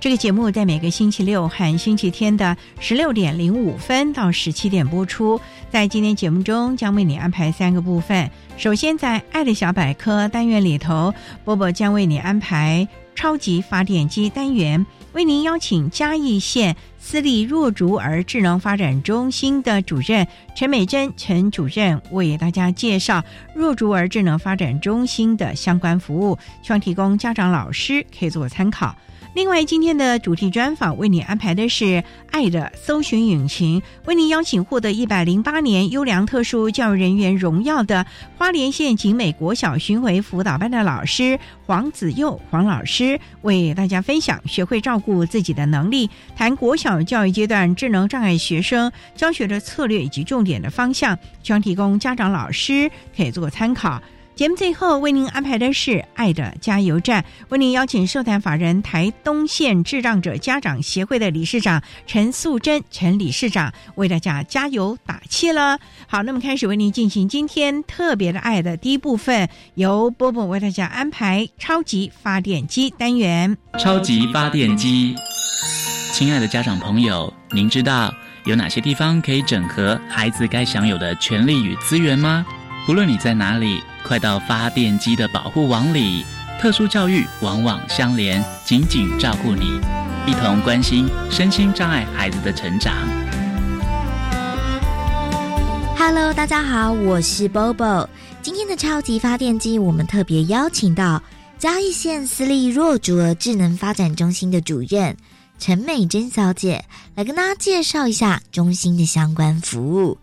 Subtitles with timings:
[0.00, 5.38] 这个节目在每个星期六和星期天的十六点零五分到十七点播出。
[5.68, 8.30] 在今天节目中，将为你安排三个部分。
[8.56, 11.12] 首先，在“爱的小百科”单元里头，
[11.44, 20.26] 波波将为你安排“超级发电机”单元，为您邀请嘉义县私立弱竹儿智能发展中心的主任
[20.56, 23.22] 陈美珍陈主任为大家介绍
[23.54, 28.96] 弱竹儿智能发展中心的相关服务，希望提供家长、老师可以做参考。
[29.32, 38.04] 另外，今天的主题专访为你安排的是“爱的搜寻引擎”，为您邀请获得一百零八年优良特殊教育人员荣耀的
[38.36, 54.02] 花莲县景美国小巡回辅导班的老师黄子佑黄老师，为大家分享学会照顾自己的能力，谈国小教育阶段智能障碍学生教学的策略以及重点的方向，将提供家长、老师可以做参考。
[54.40, 65.78] 节目最后为您安排的是“爱的加油站”，为您邀请社团法人台东县智障者家长协会的理事长陈素贞陈理事长为大家加油打气了。
[66.06, 73.54] 好，那么开始为您进行今天特别的爱的第一部分，由波波为大家安排超级发电机单元。
[73.78, 75.14] 超级发电机，
[76.14, 78.10] 亲爱的家长朋友，您知道
[78.46, 82.46] 有哪些地方可以整合孩子该享有的权利与资源吗？
[82.90, 83.80] 无论你在哪里。
[84.02, 86.24] 快到发电机的保护网里，
[86.60, 89.78] 特殊教育网网相连，紧紧照顾你，
[90.26, 92.92] 一同关心身心障碍孩子的成长。
[95.96, 98.08] Hello，大家好，我是 Bobo。
[98.42, 101.22] 今天的超级发电机，我们特别邀请到
[101.60, 105.16] 嘉义县私立弱竹儿智能发展中心的主任
[105.60, 106.84] 陈美珍小姐，
[107.14, 110.18] 来跟大家介绍一下中心的相关服务。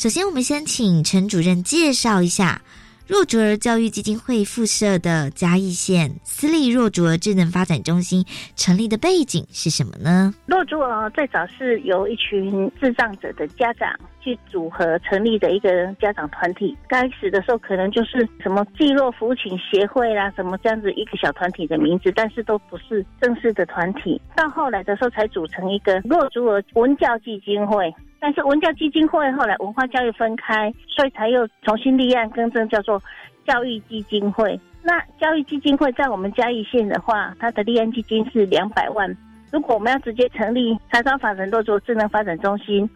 [0.00, 2.62] 首先，我们先请陈主任介绍一下。
[3.06, 8.24] 若竹儿教育基金会附设的嘉义县私立若竹儿智能发展中心
[8.56, 10.32] 成立的背景是什么呢？
[10.46, 16.76] 若竹儿最早是由一群智障者的家长去组合成立的一个家长团体。
[16.88, 24.20] 开始的时候可能就是什么济弱扶倾协会啦，什么这样子一个小团体的名字，但是都不是正式的团体。
[24.36, 27.92] 到后来的时候才组成一个弱竹儿文教基金会。
[28.22, 33.02] 但是文教基金会后来文化教育分开，所以才又重新立案更正，叫做
[33.46, 34.60] 教育基金会。
[34.82, 39.16] 那教育基金会在我们嘉义县的话，它的立案基金是两百万。
[39.50, 42.88] 如果我们要直接成立财商法人落做智能发展中心，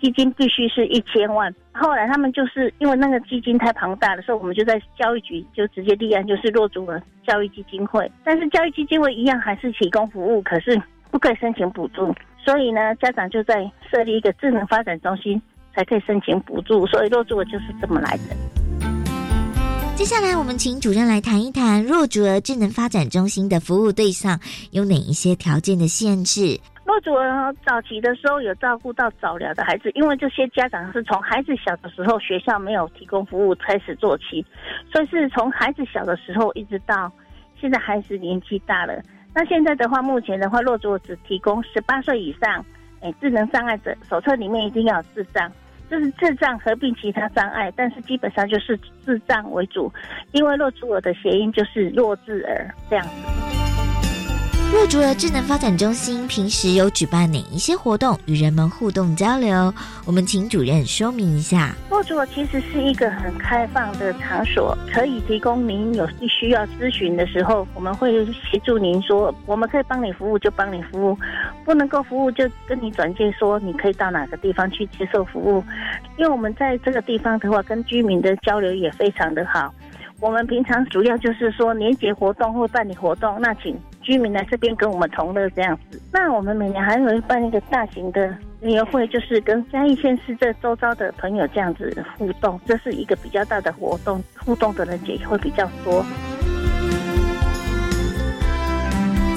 [0.00, 1.54] 基金必须是一千万。
[1.72, 8.10] 后来他们就是因为那个基金太庞大了，所以我们就在教育局就直接立案，就是落足了教育基金会。
[8.24, 10.80] 但是教育基金会一样还是提供服务，可是
[11.10, 12.14] 不可以申请补助。
[12.44, 15.40] 所以呢，家长就在设立一个智能发展中心，
[15.74, 16.86] 才可以申请补助。
[16.86, 18.34] 所以弱竹就是这么来的。
[19.96, 26.58] 接下来，我们请主任来谈一谈弱竹儿智能发展中心的服务对象有哪一些条件的限制。
[26.90, 34.44] 弱竹儿早期的时候有照顾到早疗的孩子，因为这些家长是从孩子小的时候学校没有提供服务开始做起，
[34.92, 37.08] 所以是从孩子小的时候一直到
[37.60, 39.00] 现在孩子年纪大了。
[39.32, 42.64] 那现在的话，目前的话，弱竹只提供十八岁以上，
[43.02, 45.48] 哎，智能障碍者手册里面一定要有智障，
[45.88, 48.76] 就是智障合并其他障碍，但是基本上就是
[49.06, 49.92] 智障为主，
[50.32, 53.59] 因为弱竹儿的谐音就是弱智儿这样子。
[54.72, 59.74] 若竹儿智能发展中心平时有举办哪一些活动与人们互动交流？
[60.06, 61.74] 我们请主任说明一下。
[61.90, 71.18] 若竹儿其实是一个很开放的场所，可以提供您有需要咨询的时候，我们会协助您说，我们可以帮你服务就帮你服务，
[71.64, 75.64] 不能够服务就跟你转介说你可以到哪个地方去接受服务。
[76.16, 79.74] 因为我们在这个地方的话，跟居民的交流也非常的好。
[80.20, 83.74] 我们平常主要就是说年节活动或办理活动，那请
[84.10, 86.02] 居民来这边跟我们同乐这样子。
[86.12, 96.04] 那我们每年还会办一个大型的年会，就是跟嘉义县市这周遭的朋友这样子互动，这是一个比较大的活动，互动的人也会比较多。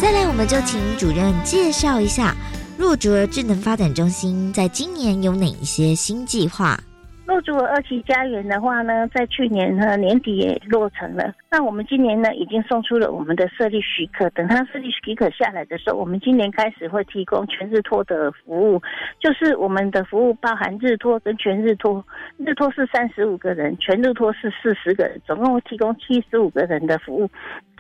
[0.02, 2.34] 再来，我们就请主任介绍一下
[2.76, 6.80] 若竹儿智能发展中心在今年有哪一些新计划。
[7.26, 11.34] 入住二期家园的话呢，在去年呢年底也落成了。
[11.50, 14.30] 那我们今年呢，已经送出了我们的设立许可。
[14.32, 18.82] 等它设立许可下来的时候，我们今年开始会提供全日托的服务，
[19.20, 22.04] 就是我们的服务包含日托跟全日托。
[22.38, 27.30] 日托是三十五个人，全日托是四十个人，总共提供七十五个人的服务。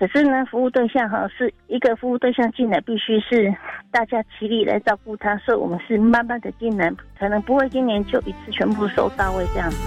[0.04, 3.56] 可是呢，服务对象哈是一个服务对象进来，必须是
[3.90, 9.78] 大家齐力来照顾他，所以我们是慢慢的进来，可能不会今年就一次全部收到位这样子。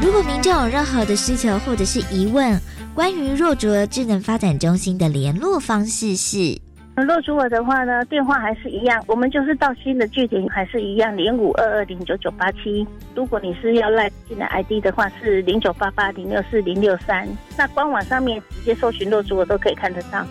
[0.00, 2.56] 如果民众有任何的需求或者是疑问，
[2.94, 6.63] 关于若卓智能发展中心的联络方式是。
[7.02, 12.86] 若主我的话呢，电话还是一样，我们就是到新的据点还是一样，零五二二零九九八七。
[13.16, 17.28] 如果你是要赖进的 ID 的话，是零九八八零六四零六三。
[17.58, 20.24] 那官网上面直接搜寻若主我都可以看得到。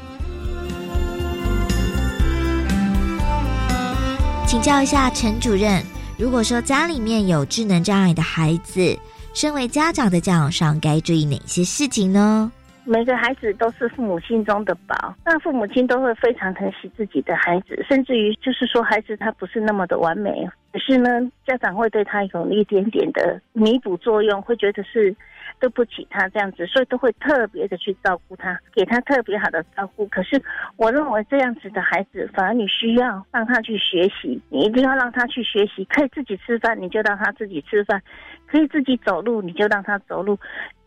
[4.47, 5.83] 请教一下陈主任，
[6.17, 8.97] 如果说家里面有智能障碍的孩子，
[9.33, 12.49] 身为家长的教养上该注意哪些事情呢？
[12.85, 21.09] 每个孩子都是父母心中的宝，那父母亲都会非常疼惜自己的孩子，甚至于就是说孩子他不是那么的完美，可是呢，
[21.45, 25.15] 家长会对他有一点点的弥补作用，会觉得是
[25.59, 30.05] 对不起他这样子，所以都会特别的去照顾他，给他特别好的照顾。
[30.07, 30.41] 可是
[30.75, 38.01] 我认为这样子的孩子，反而你需要让他去学习，你一定要让他去学习，可以自己吃饭你就让他自己吃饭，
[38.45, 40.37] 可以自己走路你就让他走路。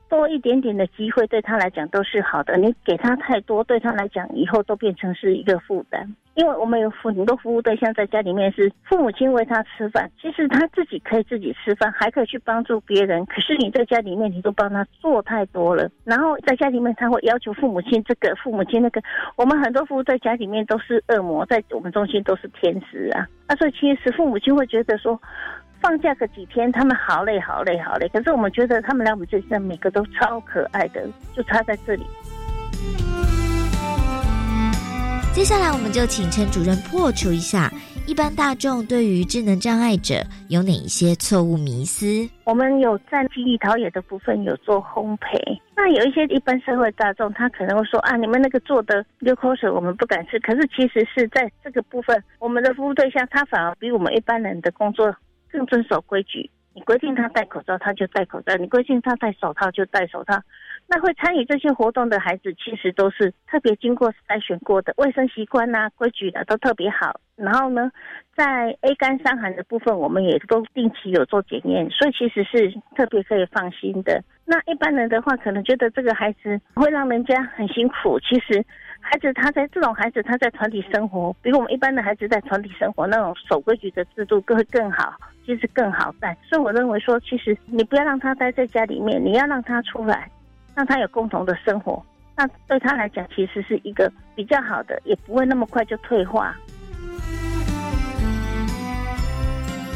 [0.09, 6.15] 多一点点的机会对他来讲都是好的，你给他太多，对他来讲以后都变成是一个负担。
[6.35, 13.25] 因为我们有很多服务对象在家里面是父母亲喂他吃饭，其实他自己可以自己吃饭，还可以去帮助别人。
[13.25, 19.01] 可是你在家里面你都帮他做太多了，然后在家里面他会要求父母亲这个父母亲那个。
[19.37, 23.27] 我们很多服务在家里面都是恶魔，在我们中心都是天使啊。
[23.49, 25.19] 那所以其实父母亲会觉得说。
[25.81, 28.09] 放假个几天，他们好累好累好累。
[28.09, 32.05] 可是我们觉得他们来我们这里，每个都超可爱的，就差在这里。
[35.33, 37.71] 接下来，我们就请陈主任破除一下
[38.07, 40.15] 一般大众对于智能障碍者
[40.49, 42.07] 有哪一些错误迷思。
[42.45, 50.41] 我们有在记忆陶冶的部分有做烘焙，那有一些一般社会大众，他可能会说啊，你们那个做的流口水，我们不敢吃。
[50.41, 55.15] 可是其实是在这个部分，我们的服务对象他反而比我们一般人的工作。
[55.57, 60.39] 更遵守规矩，你规定他戴口罩，他就戴口罩；你规定他戴手套，就戴手套。
[60.87, 67.19] 那会参与这些活动的孩子，其实都是特别经过筛选过的，卫生习惯呐、规矩的都特别好。
[67.37, 67.91] 然后呢，
[68.37, 74.23] 在 A 肝伤寒的部分，我们也都定期有做检验，所以其实是特别可以放心的。
[74.45, 78.63] 那一般人的话，可能觉得这个孩子会让人家很辛苦，其实。
[79.09, 85.15] 孩子他在这种孩子他在团体生活，比我们一般的孩子在团体生活那种守规矩的制度更会更好，
[85.47, 86.37] 其实更好带。
[86.43, 90.29] 所以我认为说，其实你不要让他待在家里面，你要让他出来，
[90.75, 92.05] 让他有共同的生活，
[92.37, 96.53] 那对他来讲其实是一个比较好的，也不会那么快就退化。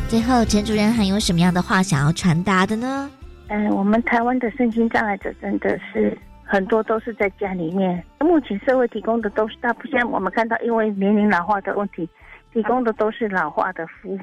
[0.09, 3.11] 最后，陈主任还有什么样的话想要传达的呢？
[3.49, 6.17] 嗯，我们台湾的身心障碍者真的是。
[6.51, 12.09] 很多都是在家里面，目前社会提供的都是大部分，我们看到因为年龄老化的问题，
[12.53, 14.19] 提供的都是老化的服务。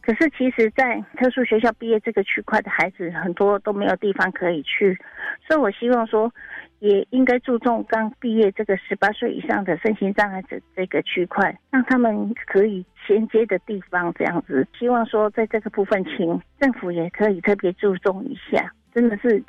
[0.00, 4.98] 可是其实，在特殊学校毕业这个区块的孩子，很多都没有地方可以去，
[5.46, 6.32] 所以我希望说，
[6.78, 14.66] 也应该注重刚毕业这个十八岁以上的身心障碍者这个区块，让他们可以衔接的地方这样子。
[14.78, 19.44] 希望说，在这个部分，请政府也可以特别注重一下，真的是。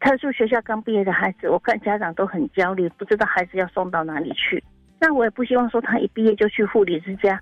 [0.00, 4.62] 特殊学校刚毕业的孩子，我看家长都很焦虑，不知道孩子要送到哪里去。
[5.00, 7.40] 那我也不希望说他一毕业就去护理之家。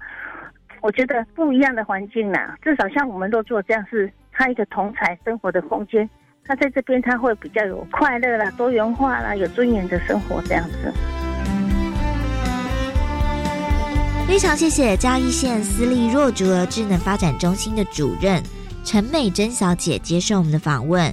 [0.81, 6.09] 我觉得不一样的环境呐，至少像我们都做这样，是他一个同才生活的空间。
[6.45, 10.93] 他在这边他会比较有快乐啦、多元化啦、有尊严的生活这样子。
[14.29, 18.43] 非常谢谢嘉义县私立弱竹儿智能发展中心的主任
[18.85, 21.13] 陈美珍小姐接受我们的访问。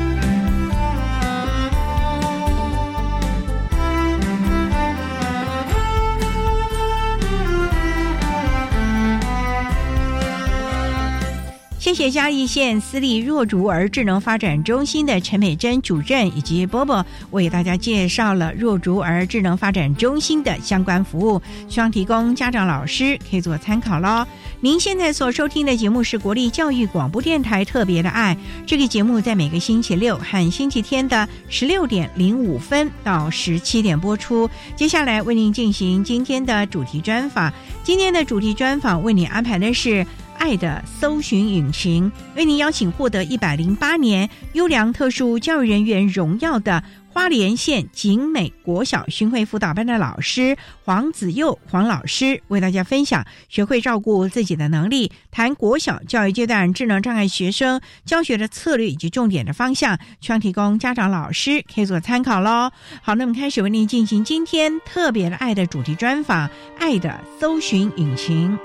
[11.81, 24.23] 谢谢嘉义县私立弱竹儿智能发展中心的陈美珍主任以及波波为大家介绍了弱竹儿智能发展中心的相关服务，希望提供家长老师可以做参考喽。
[24.59, 34.47] 您现在所收听的节目是国立教育广播电台特别的爱，这个节目在每个星期六和星期天的十六点零五分到十七点播出。
[34.75, 37.51] 接下来为您进行今天的主题专访，
[37.83, 40.05] 今天的主题专访为您安排的是。
[40.41, 46.83] 爱的搜寻引擎为您邀请获得一百零八年优良特殊教育人员荣耀的
[47.13, 62.71] 花莲县景美国小巡回辅导班的老师黄子佑黄老师，为大家分享学会照顾自己的能力，谈国小教育阶段智能障碍学生教学的策略以及重点的方向，希望提供家长老师可以做参考喽。
[63.03, 68.57] 好，那么开始为您进行今天特别的爱的主题专访，爱的搜寻引擎。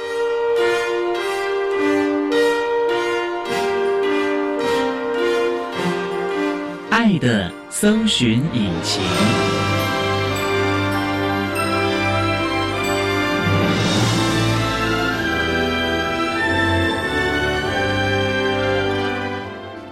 [7.06, 9.00] 爱的搜寻引擎。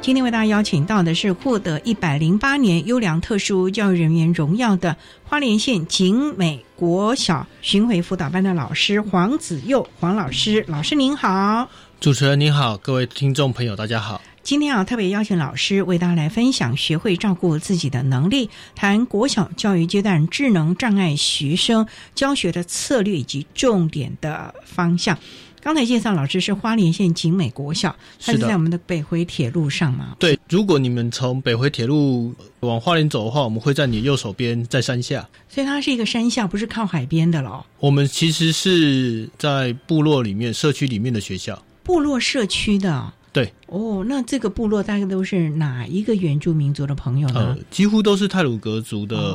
[0.00, 11.68] 今天为大家邀请到的是获得一百零八年优良特殊教育人员荣耀的花莲县景美国小巡回辅导班的老师黄子佑黄老师，老师您好，
[12.00, 14.20] 主持人您好，各位听众朋友大家好。
[14.44, 25.18] 今天啊，特别邀请老师为大家来分享学会照顾自己的能力，谈国小教育阶段智能障碍学生教学的策略以及重点的方向。
[25.62, 30.14] 刚才介绍老师是花莲县景美国校，它是在我们的北回铁路上嘛？
[30.18, 35.26] 对，如果你们从北回铁路往花莲走的话，我们会在你右手边，在山下。
[35.48, 37.64] 所以它是一个山下，不是靠海边的咯。
[37.80, 43.10] 我们其实是在部落里面、社区里面的学校，部落社区的。
[43.34, 47.40] 对哦，那这个部落大概都是哪一个原住民族的朋友呢？
[47.40, 49.34] 呃，几乎都是泰鲁格族的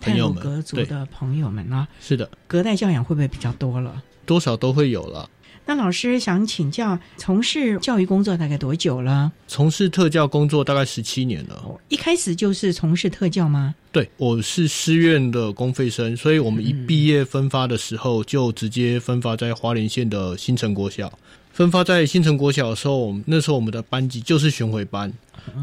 [0.00, 0.42] 朋友们。
[0.42, 4.02] 泰鲁格族的朋友们啊，是的，隔代教养会不会比较多了？
[4.26, 5.30] 多少都会有了。
[5.68, 9.30] 那老师想请教，从事教育工作大概多久了？
[9.46, 11.64] 从事特教工作大概十七年了。
[11.88, 13.74] 一开始就是从事特教吗？
[13.92, 21.12] 对，我是师院的公费生，所以我们一毕业分发的时候就直接分发在花莲县的新城国小。
[21.56, 25.10] 分发在新城国小的时候，那时候我们的班级就是巡回班，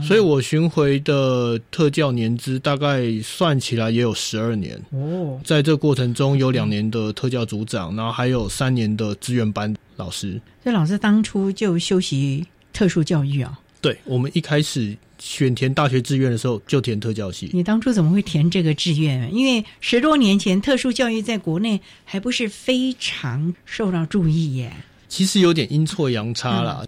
[0.02, 4.76] 所以我巡回的特教年资大概算起来也有十二年。
[4.90, 10.42] 哦，在这过程中有两年的特教组长，然后还有三年的资源班老师。
[10.64, 13.60] 所以老师当初就修习特殊教育啊？
[13.80, 17.52] 对，我们一开始选填大学志愿的时候就填特教系。
[17.54, 19.32] 你当初怎么会填这个志愿？
[19.32, 24.74] 因为十多年前特殊教育在国内还不是非常受到注意耶。
[25.14, 26.84] 其实有点阴错阳差啦。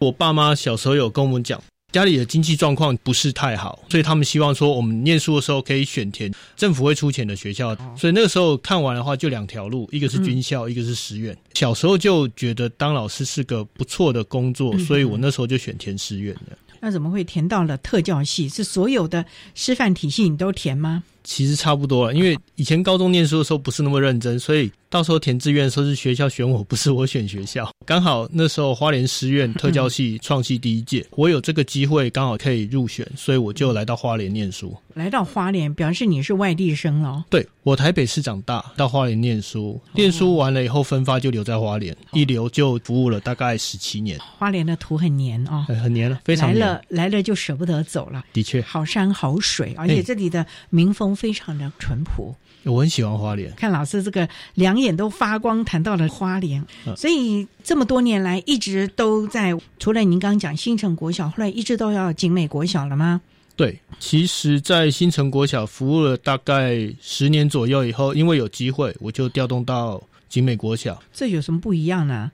[0.00, 1.58] 我爸妈小时候有跟我们讲，
[1.92, 7.74] 家里的经济状况不是太好，所以他们希望说我们念书的时候可以选填政府会出钱的学校。
[7.96, 11.34] 所以那个时候看完的话，就两条路，一个是军校，一个是师院。
[11.54, 16.58] 小时候就觉得当老师是个不错的工作，所以我那时候就选填师院的。
[16.80, 18.46] 那怎么会填到了特教系？
[18.46, 21.02] 是所有的师范体系你都填吗？
[21.22, 27.70] 其实差不多了，因为以前高中念书的时候不是那么认真，所以到时候填志愿的时候是学校选我，不是我选学校。
[27.86, 34.76] 刚好那时候花莲师院特教系创系第一届，我有这个机会刚好可以入选，所以我就来到花莲念书。
[34.94, 37.22] 来到花莲，表示你是外地生哦。
[37.28, 44.18] 对，我台北市长大，到花莲念书，念书完了以后分发就留在花莲，一留就服务了大概十七年。
[44.38, 48.24] 花莲的土很黏哦，很黏了，非常来了来了就舍不得走了。
[48.32, 51.10] 的确，好山好水，而且这里的民风。
[51.20, 53.52] 非常的淳朴，我很喜欢花莲。
[53.54, 56.64] 看老师这个两眼都发光，谈到了花莲，
[56.96, 59.54] 所以这么多年来一直都在。
[59.78, 63.20] 除了您刚刚讲新城国小，后来一直都要景美国小了吗？
[63.60, 70.98] 对，其实，在新城国小服务了大概十年左右以后，因为有机会，我就调动到景美国小。
[71.12, 72.32] 这有什么不一样呢？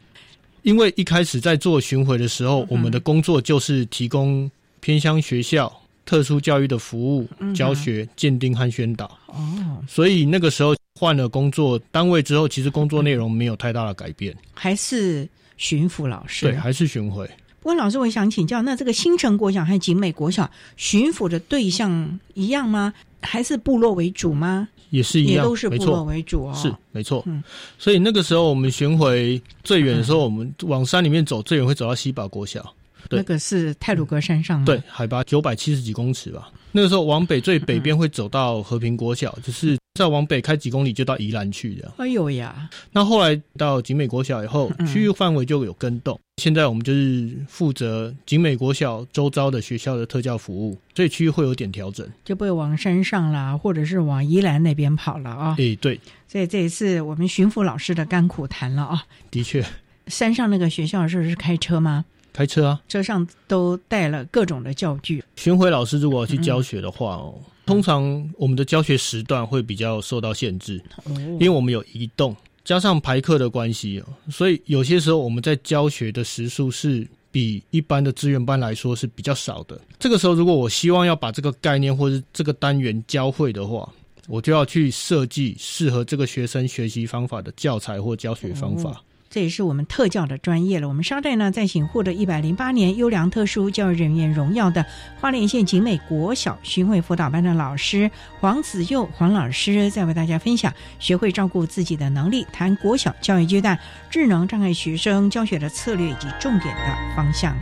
[0.63, 4.49] 因为一开始在做巡回的时候，我们的工作就是提供
[4.81, 5.73] 偏乡学校。
[6.05, 9.07] 特殊教育的服务、教学、鉴定和宣导。
[9.27, 16.47] 哦，所以那个时候换了工作单位之后，其实工作内容没有太大的改变，还是巡抚老师。
[16.47, 17.29] 对，还是巡回。
[17.67, 22.95] 不过老师，我想请教，那这个新城国小和景美国小巡抚的对象一样吗？
[23.21, 24.69] 还是部落为主吗？
[24.91, 26.55] 也是一样，也都是部落，为主哦。
[26.55, 27.25] 是没错。
[27.27, 27.43] 嗯
[27.77, 32.73] 所以那个时候我们巡回最远的时候，我们往山里面走，最远会走到西堡国小。
[33.09, 34.65] 对那个是泰鲁格山上吗？
[34.65, 36.49] 对，海拔九百七十几公尺吧。
[36.71, 41.95] 那个时候往北最北边会走到和平国小，就是再往北开几公里就到宜兰去了。
[41.99, 46.17] 哎呦呀，那后来到景美国小以后嗯，区域范围就有更动。
[46.43, 52.07] 现在我们就是负责景美国小周遭的学校的特教服务，所以区域会有点调整。
[52.27, 55.55] 就不会往山上啦，或者是往宜兰那边跑了啊。
[55.57, 59.03] 诶，对，所以这也是我们巡抚老师的甘苦谈了啊。
[59.31, 59.65] 的确，
[60.09, 62.05] 山上那个学校的时候是开车吗？
[62.35, 65.25] 开车啊，车上都带了各种的教具。
[65.37, 79.81] 巡回老师如果要去教学的话哦，通常我们的教学时段会比较受到限制，哦因为我们有移动，加上排课的关系哦，所以有些时候我们在教学的时数是比一般的资源班来说是比较少的。
[80.01, 83.89] 这个时候，如果我希望要把这个概念或是这个单元教会的话，
[84.27, 89.01] 我就要去设计适合这个学生学习方法的教材或教学方法。
[89.37, 90.89] 这也是我们特教的专业了。
[90.89, 94.87] 我们稍待呢，在请获得一百零八年优良特殊教育人员荣耀的
[95.21, 103.79] 花莲县景美国小巡回辅导班的老师黄子佑黄老师，在为大家分享学会照顾自己的能力，谈国小教育阶段
[104.09, 107.55] 智能障碍学生教学的策略以及重点的方向。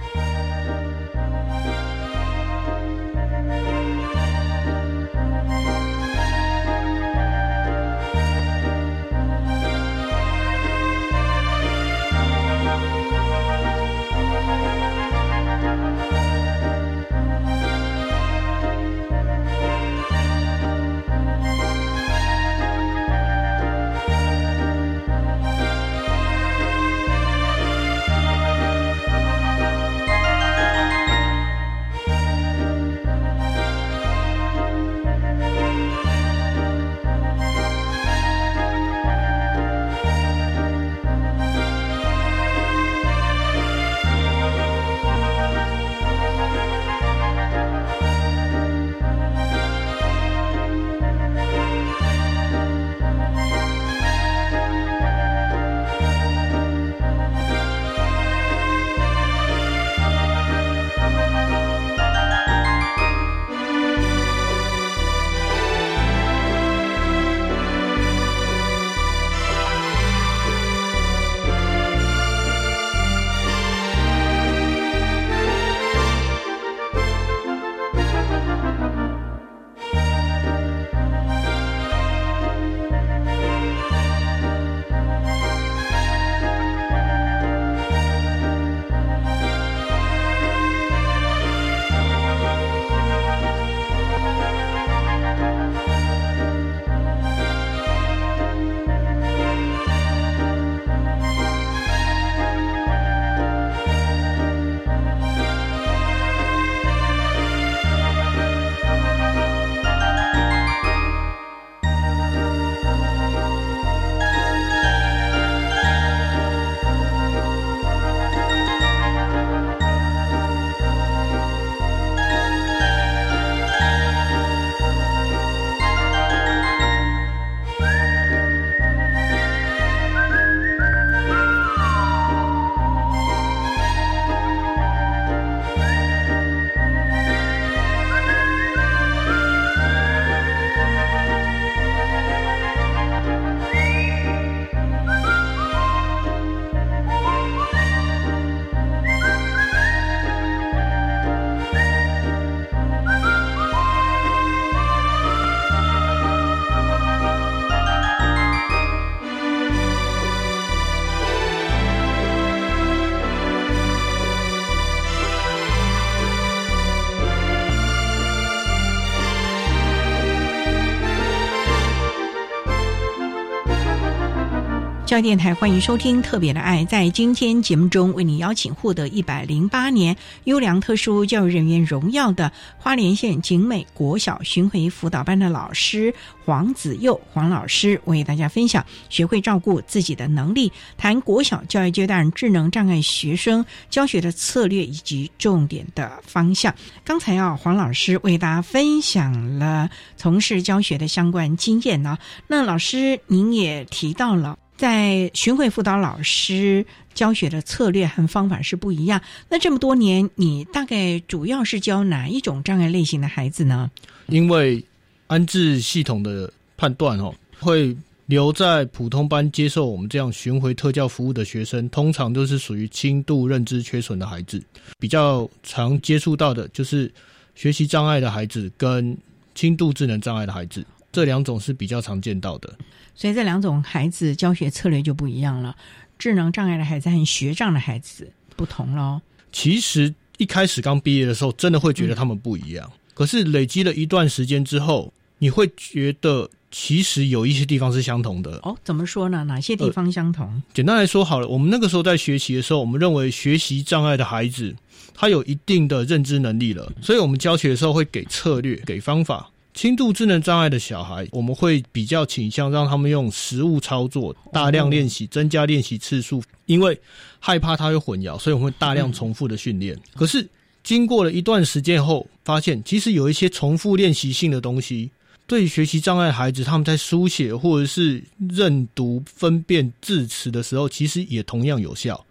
[175.15, 176.83] 教电台欢迎收听《特别的爱》。
[176.89, 186.13] 在今天节目中，为你邀请获得一百零八年优良特殊教育人员荣耀的花莲县景美国小巡回辅导班的老师
[186.45, 196.75] 黄子佑黄老师，为大家分享学会照顾自己的能力，谈国小教育阶段智能障碍学生教学的策略以及重点的方向。
[197.05, 202.19] 刚才啊，黄老师为大家分享了从事教学的相关经验呢。
[202.49, 204.59] 那老师您也提到了。
[204.77, 206.85] 在巡回辅导老师
[207.15, 209.21] 教学的策略和方法是不一样。
[209.49, 213.91] 那这么多年，你大概主要是教哪一种障碍类型的孩子呢？
[214.27, 214.85] 因为
[215.29, 224.63] 安置系统的判断哦，会留在普通班接受我们这样巡回特教服务的学生，通常都是属于轻度认知缺损的孩子。
[224.99, 227.13] 比较常接触到的就是
[227.55, 229.17] 学习障碍的孩子跟
[229.55, 232.75] 轻度智能障碍的孩子，这两种是比较常见到的。
[233.15, 235.75] 所以这两种孩子教学策略就不一样了。
[236.19, 239.21] 智能障碍的孩子和学障的孩子不同喽。
[239.53, 242.91] 其实一开始刚毕业的时候，真的会觉得他们不一样。
[243.15, 248.59] 可是累积了一段时间之后，你会觉得其实有一些地方是相同的。
[248.63, 249.45] 哦，怎么说呢？
[249.45, 250.63] 哪些地方相同？
[250.73, 254.75] 简单来说好了，我们那个时候在学习的时候，我们认为学习障碍的孩子
[255.15, 259.51] 他有一定的认知能力了，所以我们教学的时候会给策略、给方法。
[259.75, 266.43] 轻度智能障碍的小孩，我们会比较倾向让他们用实物操作，大量练习，增加练习次数。
[266.67, 266.99] 因为
[267.39, 269.99] 害怕他会混淆，所以我们会大量重复的训练。
[270.15, 270.49] 可是
[270.83, 275.11] 经过了一段时间后，发现其实有一些重复练习性的东西，
[275.47, 282.25] 对学习障碍孩子他们在书写或者是认读、分辨字词的时候，其实也同样有效。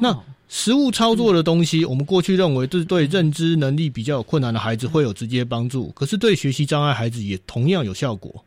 [0.00, 0.16] 那
[0.48, 8.44] 实物操作的东西，我们过去认为这是对认知能力比较有困难的孩子会有直接帮助，可是对学习障碍孩子也同样有效果。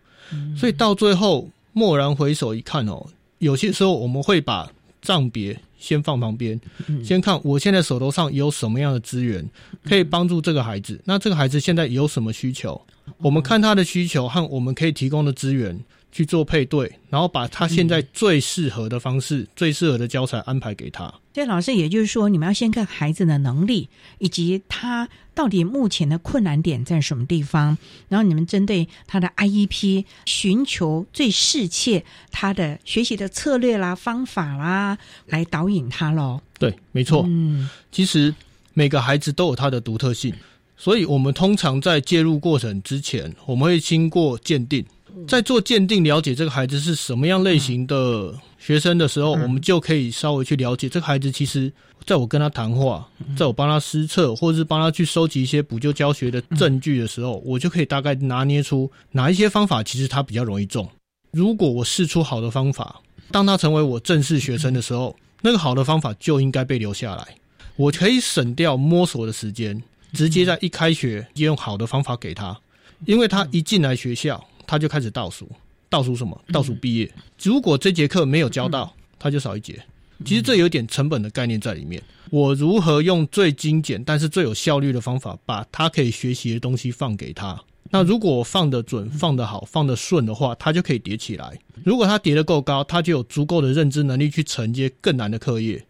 [0.55, 3.05] 所以到最后蓦然回首一看哦，
[3.39, 6.59] 有些时候我们会把账别先放旁边，
[7.03, 9.45] 先看我现在手头上有什么样的资源
[9.83, 11.01] 可以帮助这个孩子。
[11.05, 12.79] 那这个孩子现在有什么需求？
[13.17, 15.79] 我们看他的需求和我们可以提供的资源。
[16.11, 21.13] 去做配对，然后把他现在最适合的方式、最适合的教材安排给他。
[21.33, 27.77] 所以老师，也就是说，你们要先看孩子的能力，以及他到底目前的困难点在什么地方，
[28.09, 36.41] 然后你们针对他的 IEP 寻求最适切他的学习的策略啦、方法啦，来导引他喽。
[36.57, 37.23] 对，没错。
[37.25, 38.35] 嗯，其实
[38.73, 40.33] 每个孩子都有他的独特性，
[40.75, 44.83] 所以我们通常在介入过程之前，我们会经过鉴定。
[45.27, 51.31] 在做鉴定、了解这个孩子是什么样类型的学生的时候，我们就可以稍微去了解这个孩子。
[51.31, 51.71] 其实，
[52.05, 60.87] 在我跟他谈话，在我帮他施测，或者是帮他去收集一些补救教学的证据的时候，我就可以大概拿捏出哪一些方法其实他比较容易中。
[61.31, 62.99] 如果我试出好的方法，
[63.31, 67.27] 当他成为我正式学生的时候，那个好的方法就应该被留下来。
[67.75, 69.81] 我可以省掉摸索的时间，
[70.13, 72.59] 直接在一开学就用好的方法给他，
[73.05, 74.43] 因为他一进来学校。
[74.69, 75.49] 他就开始倒数，
[75.89, 76.39] 倒数什么？
[76.53, 77.11] 倒数毕业。
[77.41, 79.81] 如果这节课没有教到，他就少一节。
[80.23, 81.99] 其实这有点成本的概念在里面。
[82.29, 87.59] 我如何用最精简但是最有效率的方法，把他可以学习的东西放给他？
[87.89, 91.57] 那如果我放得准、放得好、放得顺的话，他就可以叠起来。
[91.83, 95.83] 如果他叠得够高，他就有足够的认知能力去承接更难的课业。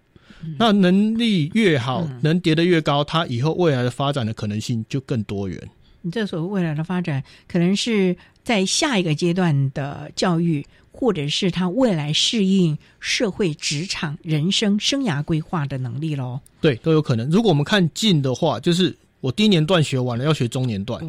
[0.58, 5.70] 那能力越好，能叠得越高，他以后未来的发展的可能性就更多元。
[6.02, 16.40] 你这所谓未来的发展，可能是在下一个阶段的教育，或者是他未来适应社会、职场、人生生涯规划的能力喽。
[16.62, 17.30] 对，都有可能。
[17.30, 21.00] 如果我们看近的话，就是我低年段学完了，要学中年段；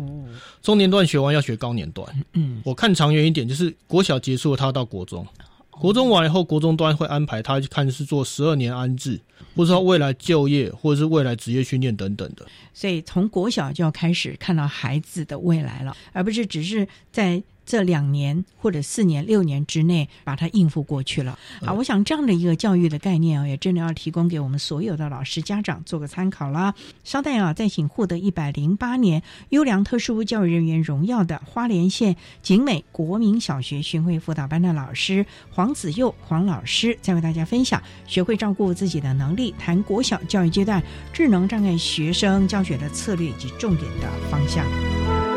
[0.63, 2.25] 中年段学完要学高年段。
[2.33, 5.27] 嗯，我看长远一点，就是国小结束了，他要到国中。
[5.81, 9.19] 国中完以后，国中端会安排他去看是做十二年安置，
[9.55, 12.47] 不知道未来就业，或者是未来职业训练等等的。
[12.75, 17.43] 所以从国小就要开始看到孩子的未来了，而不是只是在。
[17.65, 21.73] 这两年或者四年、六年之内把它应付过去了啊！
[21.73, 26.75] 我想这样的一个教育的概念啊，也真的要提供给我们所有的老师、家长做个参考啦。
[27.05, 45.30] 稍待啊，再请获得一百零八年优良特殊教育人员荣耀的花莲县景美国民小学巡回辅导班的老师黄子佑黄老师，再为大家分享学会照顾自己的能力，谈国小教育阶段智能障碍学生教学的策略以及重点的方向。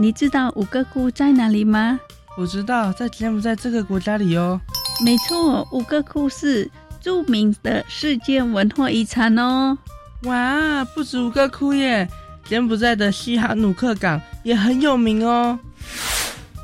[0.00, 2.00] 你知道五个窟在哪里吗？
[2.38, 4.58] 我知道，在柬埔寨这个国家里哦。
[5.04, 6.70] 没错，五个窟是
[7.02, 9.76] 著名的世界文化遗产哦。
[10.22, 12.08] 哇，不止五个窟耶！
[12.48, 15.58] 柬埔寨的西哈努克港也很有名哦。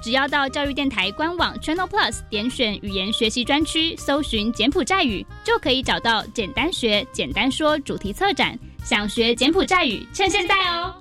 [0.02, 8.58] 只要到教育电台官网 Channel Plus 点选语言学习专区，搜寻柬埔寨语，就可以找到“简单学、简单说”主题策展。
[8.82, 10.94] 想学柬埔寨语，趁现在哦！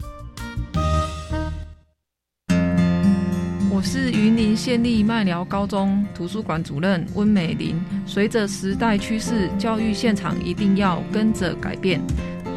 [3.75, 7.75] 我是云林县立麦寮高中图书馆主任温美玲。
[8.05, 11.99] 随着时代趋势，教育现场一定要跟着改变，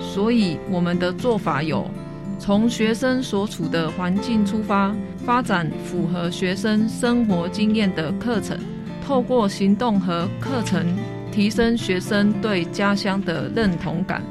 [0.01, 1.91] 所以我们的做法有：
[2.39, 4.95] 从学生所处的环境出发。
[5.27, 8.57] 发展符合学生生活经验的课程，
[9.05, 10.87] 透过行动和课程
[11.33, 14.23] 提升学生对家乡的认同感，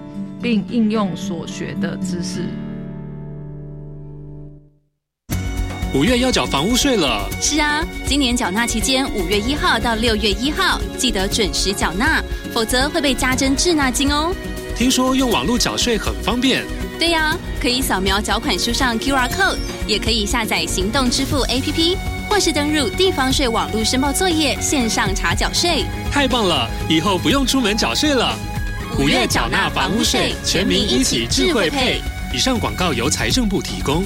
[0.41, 2.43] 并应用所学的知识。
[5.97, 7.27] 五月要缴房屋税了。
[7.41, 14.31] 是啊，今年缴纳期间五月一号到六月一号，记得准时缴纳，否则会被加征滞纳金哦。
[14.75, 16.63] 听说用网络缴税很方便。
[16.99, 19.57] 对呀，可以扫描缴款书上 QR code，
[19.87, 21.97] 也可以下载行动支付 APP，
[22.29, 25.83] 或是登入地方税网络申报作业线上查缴税。
[26.11, 28.37] 太棒了，以后不用出门缴税了。
[28.99, 32.01] 五月缴纳房屋税，全民一起智慧配。
[32.31, 34.03] 以上广告由财政部提供。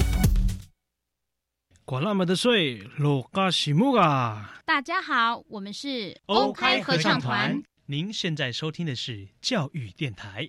[1.92, 4.54] 管那么的水，罗嘎西木啊！
[4.64, 7.62] 大家好，我们是欧开合唱团。
[7.84, 10.48] 您现在收听的是教育电台。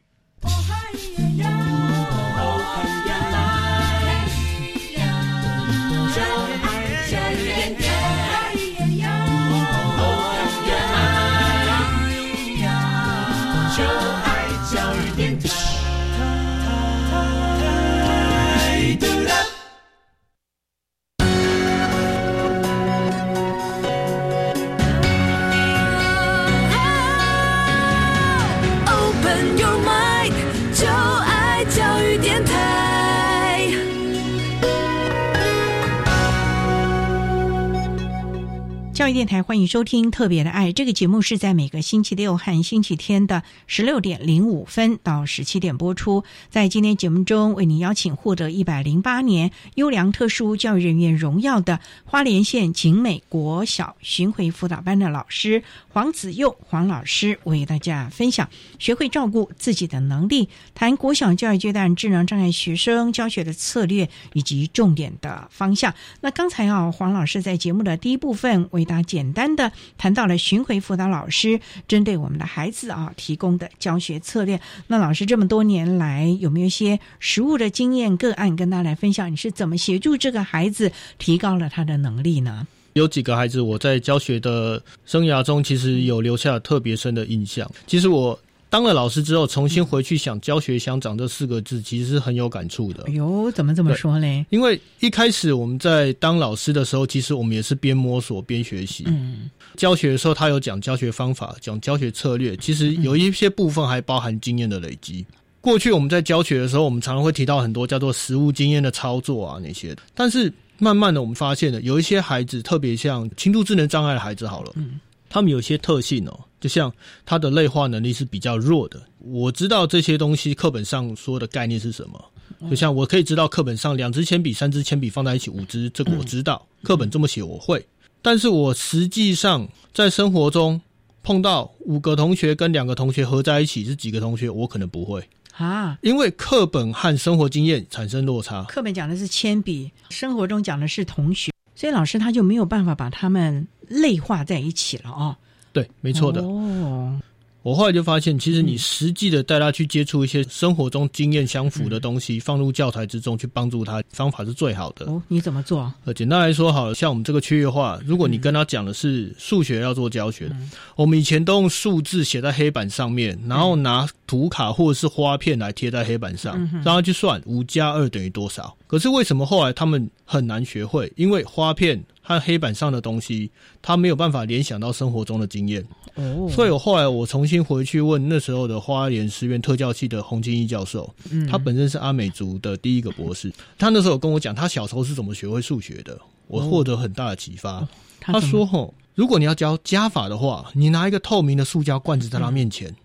[39.04, 46.24] 教育电台欢迎收听《特别的爱》这个节目，是在每个星期六和星期天的十六点零五分到十七点播出。
[46.50, 58.48] 在今天节目中，为您邀请获得一百零八年优良特殊教育人员荣耀的花莲县景美国小巡回辅导班的老师黄子佑黄老师，为大家分享
[58.80, 65.94] 学会照顾自己的能力，谈国小教育阶段智能障碍学生教学的策略以及重点的方向。
[66.22, 74.60] 那刚才啊，黄老师在节目的第一部分为大那，简单的谈到了巡回辅导老师针对我们的孩子啊提供的教学策略。
[74.86, 79.32] 那老师这么多年来有没有一些实物的经验个案跟大家来分享？
[79.32, 82.68] 你是怎么协助这个孩子提高了他的能力呢？
[82.94, 87.70] 有几个孩子我在教学的生涯中，其实有留下特别深的印象。
[87.88, 88.40] 其实我。
[88.74, 93.04] 当了老师之后，重新回去想“教学相长”这四个字，其实是很有感触的。
[93.04, 94.44] 哎呦，怎么这么说嘞？
[94.50, 99.04] 因为一开始我们在当老师的时候，其实我们也是边摸索边学习。
[99.06, 105.24] 嗯，教学的时候他有讲教学方法，讲教学策略，其实有一些部分还包含经验的累积。
[105.62, 116.40] 过去我们在教学的时候，我们常常会提到很多叫做实务经验的操作啊那些，但是慢慢的我们发现了，有一些孩子，特别像轻度智能障碍的孩子，好了，嗯，他们有些特性哦。
[116.64, 116.90] 就像
[117.26, 122.26] 他的类化能力是比较弱的，我知道这些东西课本上说的概念是什么。
[122.70, 127.86] 就像我可以知道课本上两支铅笔、三支铅笔放在一起五支，这个我知道，课本这么写我会。
[128.22, 130.80] 但是我实际上在生活中
[131.22, 135.22] 碰到五个同学跟两个同学合在一起是几个同学，我可能不会
[135.58, 138.64] 啊，因为课本和生活经验产生落差。
[138.70, 145.38] 课本讲的是铅笔，生活中讲的是同学，所以老师他就没有办法把他们类化在一起了啊。
[145.74, 146.42] 对，没错的。
[146.42, 147.20] 哦，
[147.64, 155.06] 我后来就发现，其实你实际的带他去接触一些生活中经验相符的东西，放入教材之中去帮助他，方法是最好的。
[155.06, 155.92] 哦，你怎么做？
[156.04, 160.52] 呃，简单来说，好像我们这个区域化，如果你跟他讲的是数学要做教学，
[160.96, 168.76] 我们以前都用数字写在黑板上面，然后拿图卡或者是花片来贴在黑板上，让他去算五加二等于多少。
[168.86, 171.12] 可是为什么后来他们很难学会？
[171.16, 172.04] 因为花片。
[172.24, 175.86] 和黑板上的东西，他没有办法联想到生活中的经验。
[176.16, 183.52] 哦，所以我后来我重新回去问那时候的花莲师院特教系的洪金义教授，嗯他本身是阿美族的第一个博士。
[183.78, 187.86] 他那时候跟我讲，他小时候是怎么学会数学的，我获得很大的启发。
[188.22, 192.96] 他说：“吼，如果你要教加法的话，你拿一个透明的塑胶罐子在他面前，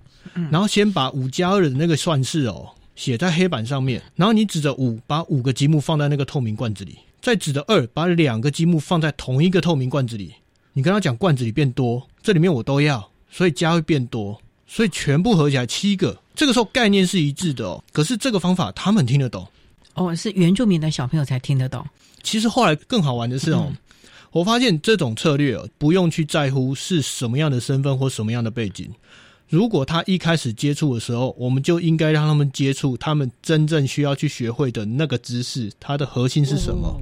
[0.52, 10.34] 然后先把五加二的那个算式哦写在黑板上面，然后你指着五，把五个积木放在那个透明罐子里。”在指的二把两个积木放在同一个透明罐子里，
[10.72, 16.16] 你跟他讲罐子里变多，这里面我都要，所以加会变多，所以全部合起来七个。
[16.34, 19.46] 这个时候概念是一致的哦，可是这个方法他们听得懂。
[19.94, 21.84] 哦，是原住民的小朋友才听得懂。
[22.22, 23.72] 其实后来更好玩的是哦，
[24.30, 28.88] 我发现这种策略哦，不用去在乎是什么样的身份或什么样的背景。
[29.48, 37.00] 如果他一开始接触的时候，我们就应该让他们接触他们真正需要去学会的那个知识，它的核心是什么。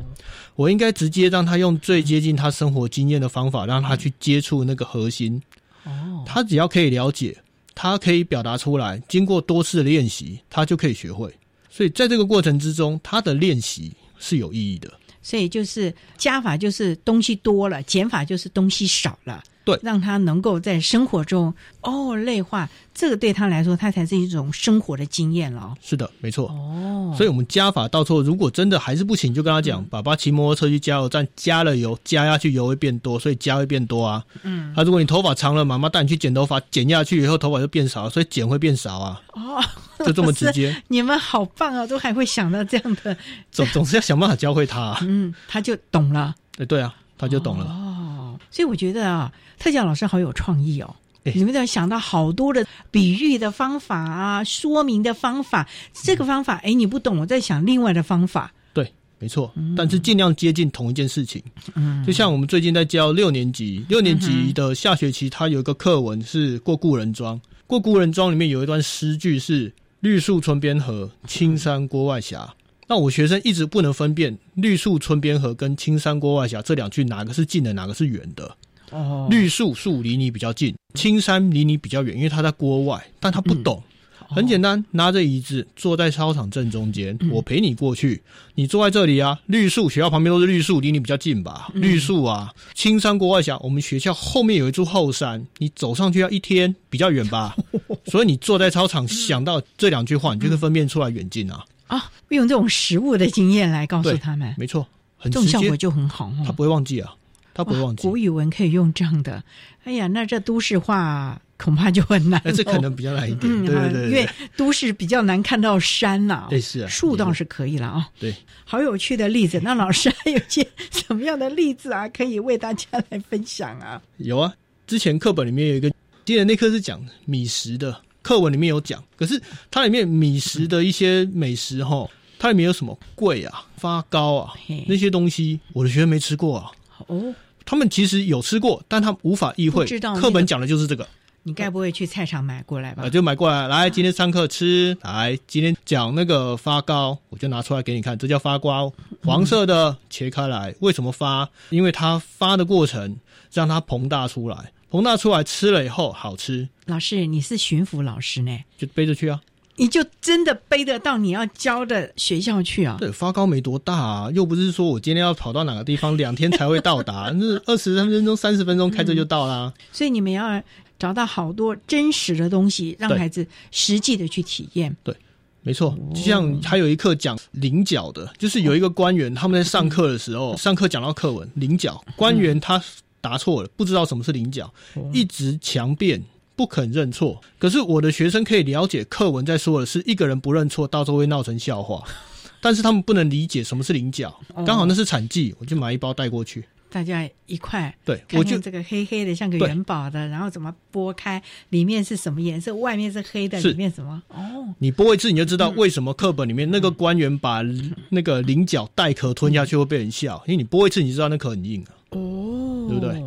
[0.54, 5.42] 我应该直接让他用最接近他生活经验的方法，让他去接触那个核心。
[5.84, 7.36] 哦，他只要可以了解，
[7.74, 11.34] 他可以表达出来，经过多次的练习，他就可以学会。
[11.68, 14.88] 所以在这个过程之中，他的练习是有意义的。
[15.20, 19.42] 所以就是加法就是东西多了，减法就是东西少了。
[19.66, 25.74] 对，让他能够在生活中哦内化，这个对他来说，他才是一种生活的经验了。
[25.82, 26.46] 是的，没错。
[26.46, 34.24] 哦，所以我们加法到错，如果真的还是不行，就跟他讲，爸爸骑摩托车去加油站加了油，加下去油会变多，所以加会变多啊。
[34.44, 39.20] 嗯，那如果你头发长了，妈妈带你去剪头发，剪下去以后头发就变少，所以剪会变少啊。
[39.32, 39.60] 哦，
[40.06, 40.80] 就这么直接。
[40.86, 43.16] 你们好棒啊，都还会想到这样的，
[43.50, 44.96] 总总是要想办法教会他。
[45.02, 46.32] 嗯，他就懂了。
[46.58, 47.64] 哎，对啊，他就懂了。
[47.64, 49.32] 哦，所以我觉得啊。
[49.58, 50.94] 特教老师好有创意哦！
[51.34, 55.66] 你们要想到好多的比喻的方法啊，说明的方法。
[55.92, 58.52] 这个方法，哎，你不懂，我在想另外的方法。
[58.72, 61.42] 对，没错，但是尽量接近同一件事情。
[61.74, 67.40] 嗯，就像我们最近在教六年级，六年级的下学期，他有一个课文是过故人庄。
[67.66, 72.38] 过故人庄里面有一段诗句是“绿树村边合，青山郭外斜”。
[72.86, 78.56] 那我学生一直不能分辨“绿树村边合”跟“青山郭外斜”这两句哪个是近的，哪个是远的。
[78.90, 83.82] 哦，绿树树离你比较近，青山离你比较远，因为他在国外，但他不懂。
[84.28, 88.20] 很简单，拿着椅子坐在操场正中间，我陪你过去。
[88.56, 91.70] 你坐在这里啊，绿树学校旁边都是绿树，离你比较近吧？
[91.74, 97.56] 绿树啊，青山国外峡，我们学校后面有一座后山，你走上去要一天，比较远吧？
[98.06, 101.64] 所以你坐在操场，想到这两句话，你就会分辨出来远近啊。
[101.86, 104.84] 啊，用这种实物的经验来告诉他们，没错，
[105.22, 107.14] 这种效果就很好，他不会忘记啊。
[107.56, 109.42] 他不会忘记古语文可以用这样的，
[109.84, 112.38] 哎呀，那这都市化恐怕就很难。
[112.54, 118.06] 这可能比较难一点，对对对，因为都市比较难看到山呐，对是啊，树倒是可以了啊。
[118.20, 118.34] 对，
[118.66, 119.58] 好有趣的例子。
[119.64, 124.02] 那老师还有些什么样的例子啊，可以为大家来分享啊？
[124.18, 124.52] 有啊，
[124.86, 125.90] 之前课本里面有一个，
[126.26, 129.40] 记得那课是讲米食的，课文里面有讲，可是
[129.70, 132.06] 它里面米食的一些美食哈，
[132.38, 134.52] 它里面有什么桂啊、发糕啊
[134.86, 136.70] 那些东西，我的学生没吃过啊。
[137.06, 137.34] 哦。
[137.66, 139.84] 他们其实有吃过，但他无法意会。
[140.18, 141.06] 课本讲的就是这个。
[141.42, 143.08] 你该不会去菜场买过来吧？
[143.08, 144.96] 就买过来，来今天上课吃。
[145.02, 150.74] 来今天讲那个发糕，我就拿出来给你看，这叫发糕，黄色的，切开来。
[150.80, 151.48] 为什么发？
[151.70, 153.16] 因为它发的过程
[153.52, 156.68] 让它膨大出来，膨大出来吃了以后好吃。
[156.86, 158.58] 老师，你是巡抚老师呢？
[158.76, 159.40] 就背着去啊。
[159.76, 162.96] 你就真的背得到你要教的学校去啊？
[162.98, 169.72] 对，发糕没多大啊，又不是说我今天要跑到哪个地方，两天才会到达， 那二十三分钟、三十分钟开车就到啦。
[169.92, 170.62] 所以你们要
[170.98, 174.96] 找到好多真实的东西，让孩子实际的去体验。
[175.02, 175.14] 对，
[175.62, 175.94] 没错。
[176.14, 182.82] 就像还有一课讲菱角的，就是有一个官员他们在上课的时候，上课讲到课文菱角，官员他
[183.20, 184.72] 答错了，不知道什么是菱角，
[185.12, 186.22] 一直强辩。
[186.56, 192.02] 不肯认错，可是我的学生可以了解课文在说的是一个人不认错，到时候会闹成笑话。
[192.62, 197.94] 但是他们不能理解什么是菱角，刚好那是产季，我就买一包带过去，大家一块。
[198.04, 202.74] 对，我就这个黑黑的像个元宝的，然后怎么剥开，里面是什么颜色？
[202.74, 204.20] 外面是黑的，里面什么？
[204.28, 207.62] 哦，你剥一次你就知道为什么课本里面那个官员把
[208.08, 211.92] 那个菱角带壳吞下去会被人笑，因为你剥一次你就知道那壳很硬啊。
[212.10, 213.22] 哦，对不对？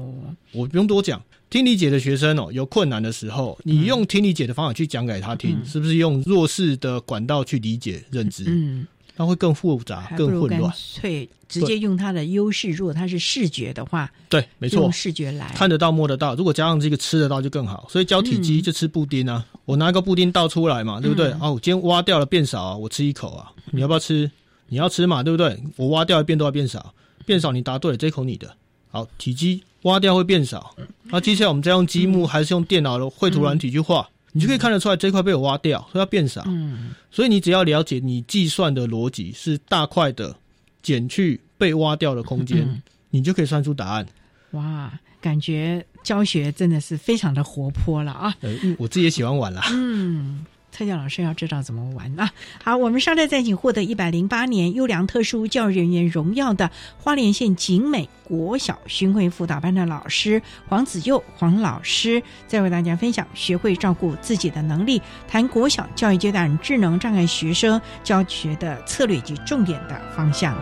[0.51, 1.21] 我不用多讲。
[1.49, 8.43] 听力解的学生哦，有困难的时候，你用听力解的方法去讲给他听，是不是用弱势的管道去理解认知？
[8.47, 10.71] 嗯，那会更复杂、更混乱。
[11.01, 16.35] 对，直接用他的优势，如果他是视觉的话，对，没错，用视觉来看得到、摸得到。
[16.35, 17.87] 如果加上这个吃得到，就更好。
[17.89, 21.31] 所以教体积就吃布丁啊，我拿个布丁倒出来嘛，对不对？
[21.41, 24.29] 哦，我今天挖掉了变少啊，我吃一口啊，你要不要吃？
[24.67, 25.59] 你要吃嘛，对不对？
[25.77, 26.93] 我挖掉一变多要变少，
[27.25, 28.55] 变少你答对了，这口你的。
[28.91, 30.75] 好，体积挖掉会变少。
[31.03, 36.43] 那接下来我们再用积木还是用电脑的绘图软体去画，你就可以看得出来这块被我挖掉，所以要变少。
[36.47, 40.35] 嗯，所以你只要了解你计算的逻辑是大块的
[40.81, 44.05] 减去被挖掉的空间，你就可以算出答案。
[44.51, 48.35] 哇，感觉教学真的是非常的活泼了啊！
[48.41, 49.63] 呃，我自己也喜欢玩啦。
[49.71, 50.45] 嗯，
[50.79, 52.31] 特教老师要知道怎么玩啊！
[52.63, 70.57] 好，我们稍待再请获得一百零八年优良特殊教育人员荣耀的花莲县景美国小巡回辅导班的老师黄子佑黄老师，再为大家分享学会照顾自己的能力，谈国小教育阶段智能障碍学生教学的策略及重点的方向。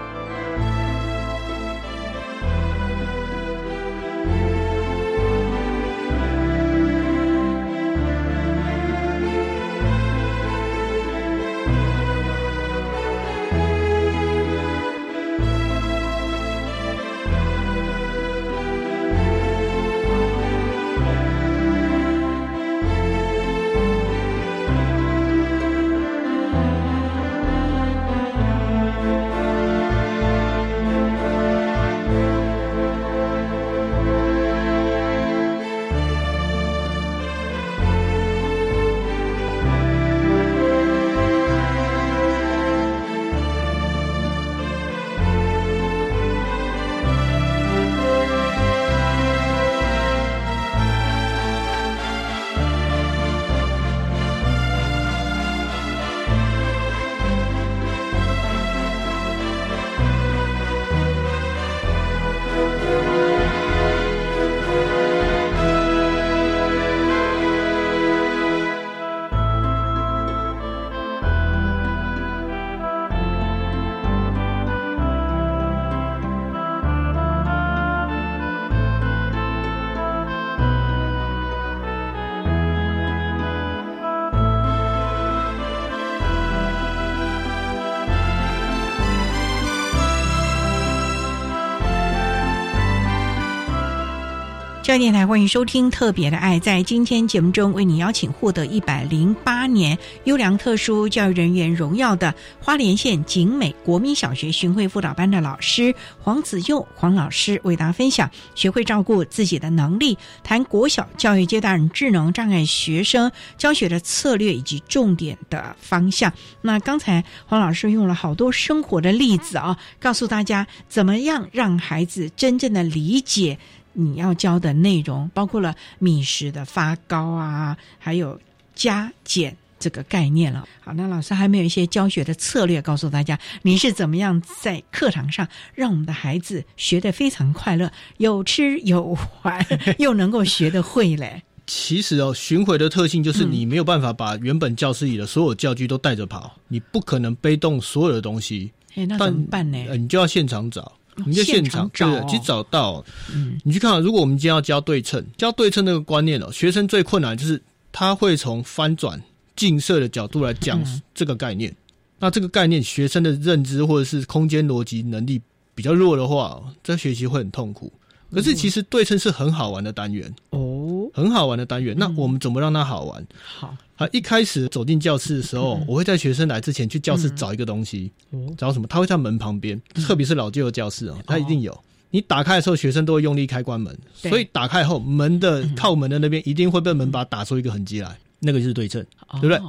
[94.97, 96.59] 电台欢迎收听《特别的爱》。
[96.59, 116.33] 在今天节目中，为你邀请获得一百零八年优良特殊教育人员荣耀的花莲县景美国民小学巡回辅导班的老师黄子佑黄老师，为大家分享学会照顾自己的能力，谈国小教育阶段智能障碍学生教学的策略以及重点的方向。
[116.61, 123.59] 那刚才黄老师用了好多生活的例子啊，告诉大家怎么样让孩子真正的理解。
[123.99, 128.39] 你要教的内容包括了米食的发糕啊，还有
[128.75, 130.67] 加减这个概念了。
[130.81, 139.65] 好，那老师还没有一些教学的策略告诉大家，你是怎么样在课堂上让我们的孩子学得非常快乐，有吃有玩，
[139.97, 141.41] 又能够学得会嘞？
[141.65, 148.71] 其实哦，巡回的特性就是你没有办法把原本教室里的所有教具都带着跑，你不可能背动所有的东西。
[148.95, 149.77] 哎，那怎么办呢？
[149.95, 150.91] 你就要现场找。
[151.25, 153.03] 你在现场对，去找到，
[153.33, 157.61] 嗯，你去看，如果我们今天要教对称，教对称那个观念哦，学生最困难就是
[157.91, 159.21] 他会从翻转、
[159.55, 160.79] 近射的角度来讲
[161.15, 161.75] 这个概念。
[162.19, 165.41] 那这个概念，学生的认知或者是空间逻辑能力
[165.73, 167.91] 比较弱的话，这学习会很痛苦。
[168.31, 170.33] 可是其实对称是很好玩的单元。
[170.49, 170.76] 哦，
[171.13, 171.95] 很好玩的单元。
[171.97, 173.27] 那我们怎么让它好玩？
[173.59, 173.75] 好。
[173.97, 174.07] 啊！
[174.11, 178.11] 一开始走进教室的时候，我会在学生来之前去教室找一个东西，
[178.55, 178.87] 找什么？
[178.87, 181.75] 他会在门旁边，特别是老旧的教室哦，他一定有。
[182.11, 189.03] 你打开的时候，学生都会用力开关门，所以打开后门的靠门的那边一定会被门把打出一个痕迹来，那个就是对称，
[189.41, 189.59] 对不对？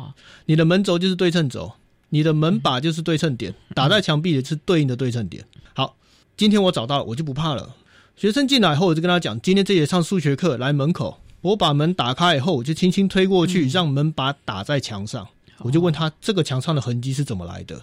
[0.45, 1.73] 你的门轴就是对称轴，
[2.11, 5.43] 你的门把就是对称点，打在墙壁的是对应的对称点。
[5.73, 5.97] 好，
[6.37, 7.75] 今天我找到了，我就不怕了。
[8.15, 11.19] 学生进来后，我就跟他讲，今天这节上数学课，来门口。
[11.41, 15.27] 我把门打开以后，我就轻轻推过去，让门把打在墙上。
[15.59, 17.81] 我就问他，这个墙上的痕迹是怎么来的？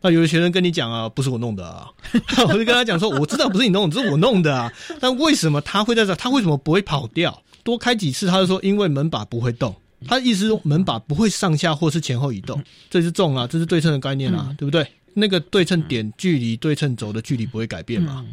[0.00, 1.88] 那有的学生跟你讲啊，不是我弄的啊。
[2.48, 4.72] 我就跟他讲说，我知道不是你弄，这是我弄的啊。
[5.00, 6.14] 但为什么他会在这？
[6.14, 7.42] 他为什么不会跑掉？
[7.64, 9.74] 多开几次，他就说，因为门把不会动。
[10.06, 14.86] 他的意思是门把不会上下或是前后移动，这是重啊，这是对称的概念啊，对不对？
[15.14, 18.24] 那个对称点距离对称轴的距离不会改变嘛？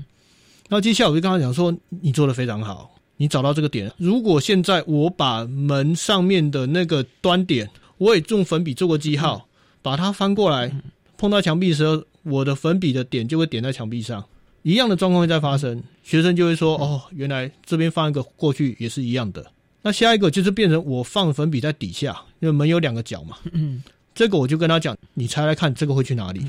[0.67, 2.92] 然后接下来我就跟他讲说，你做的非常好。
[3.17, 9.47] 你找到这个点，如果现在我把门上面的那个端点，我也用粉笔做过记号，
[9.81, 10.71] 把它翻过来，
[11.17, 14.23] 碰到墙壁的时候，我的粉笔的点就会点在墙壁上，
[14.63, 19.45] 一样的状况会再发生，学生就会说：“哦，原来这边放一个过去也是一样的。”
[19.85, 23.37] 那下一个就是变成我放粉笔在底下，因为门有两个角嘛。
[23.51, 23.83] 嗯，
[24.15, 26.45] 这个我就跟他讲，你猜猜看，这个会去哪里？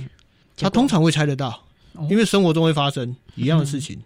[0.57, 1.67] 他通常会猜得到，
[2.09, 4.01] 因为生活中会发生一样的事情。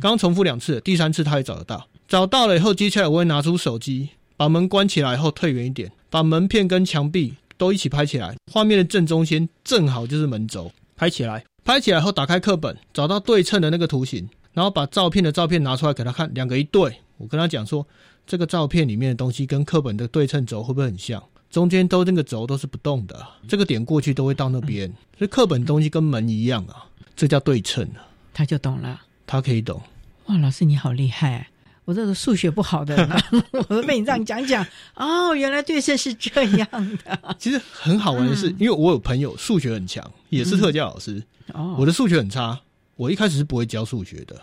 [0.00, 1.88] 刚重复两次，第三次他也找得到。
[2.06, 8.34] 找到了以后，接下来我会拿出手机，把门关起来后退远一点，把门片跟墙壁都一起拍起来。
[8.52, 11.44] 画面的正中心正好就是门轴，拍起来。
[11.64, 16.96] 拍起来后，打开课本，找到对称的那个图形，然后把照片的照片拿出来给他看，两个一对。
[17.18, 17.86] 我跟他讲说，
[18.26, 21.22] 这个照片里面的东西跟课本的对称轴会不会很像？
[21.50, 24.88] 中间都那个轴都是不动的，这个点过去都会到那边，
[25.18, 28.08] 所以课本东西跟门一样啊，这叫对称啊。
[28.32, 29.80] 他就懂了，他可以懂。
[30.26, 31.46] 哇，老师你好厉害！
[31.84, 33.10] 我这个数学不好的人，
[33.52, 36.68] 我都被你这样讲讲，哦，原来对称是这样
[37.04, 37.36] 的。
[37.38, 41.22] 其实很好玩的是，因为我有朋友数学很强，也是特教老师。
[41.54, 42.60] 哦，我的数学很差，
[42.96, 44.38] 我一开始是不会教数学的，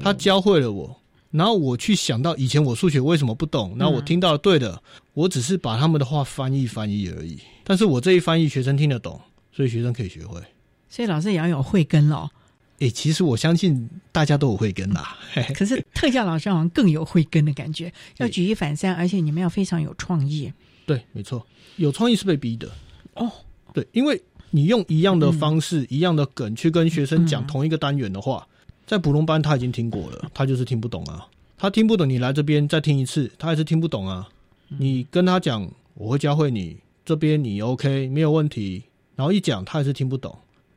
[0.00, 0.94] 他教会了我。
[1.30, 4.82] 然后我去想到以前我数学为什么不懂，然后我听到对的，
[5.12, 7.38] 我只是把他们的话翻译翻译而已。
[7.62, 9.20] 但是我这一翻译，学生听得懂，
[9.52, 10.40] 所以学生可以学会。
[10.88, 12.30] 所以老师也要有慧根喽。
[12.78, 15.16] 哎，其实我相信大家都有慧根啦。
[15.54, 20.52] 可是特教老师好像更有慧根的感觉，要举一反三，而且你们要非常有创意。
[20.84, 21.46] 对，没错，
[21.76, 22.70] 有创意是被逼的。
[23.14, 23.32] 哦，
[23.72, 28.46] 对，因为你用一样的方式、一样的梗去跟学生讲同一个单元的话，
[28.86, 31.26] 在普通班他已经听过了，他就是听不懂啊。
[31.58, 34.28] 他听不懂，你来这边再听一次，他还是听不懂啊。
[34.68, 38.82] 你跟他讲，我会教会你，这边你 OK 没有问题，
[39.14, 40.36] 然后一讲他还是听不懂。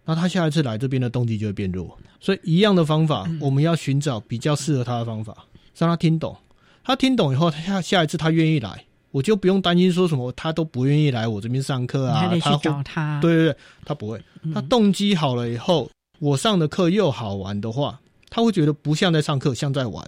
[0.10, 5.46] 那他下一次来这边的动机就会变弱，所以一样的方法，我们要寻找比较适合他的方法，
[5.78, 6.36] 让他听懂。
[6.84, 12.28] 他听懂以后，他下下一次他愿意来，我就不用担心说什么他都不愿意来我这边上课啊。
[12.42, 14.20] 他找他，对对对，他不会。
[14.52, 15.88] 他动机好了以后，
[16.18, 18.00] 我上的课又好玩的话，
[18.32, 20.04] 他会觉得不像在上课，像在玩。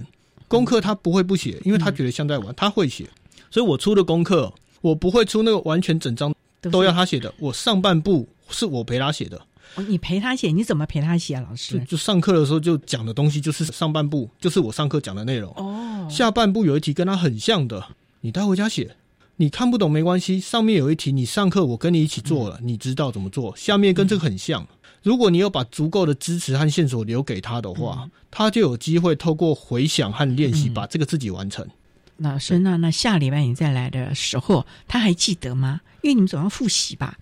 [0.48, 3.08] 功课他不会不写，因为他觉得像在玩，他会写。
[3.52, 6.34] 所以我出的功课，我不会出那个完全整张
[6.72, 9.40] 都要他写的，我上半部是我陪他写的。
[9.76, 11.46] 哦，你陪他写，你怎么陪他写啊？
[11.50, 15.54] 老师就上课的时候就讲的东西，就是上半部就是我上课讲的内容。
[15.56, 17.86] 哦，下半部有一题跟他很像的，
[18.22, 18.96] 你带回家写。
[19.38, 23.56] 你看不懂没关系，上面有一题，你上课我跟你一起做了，你知道怎么做。
[23.58, 24.68] 下面跟这个很像，
[25.02, 31.66] 如果你有把足够的支持和线索留给他的话，他就有机会透过回想和练习，把这个自己完成。
[32.18, 35.82] 老师，那那下礼拜你再来的时候，他还记得吗？
[36.04, 37.18] 因为你们总要复习吧。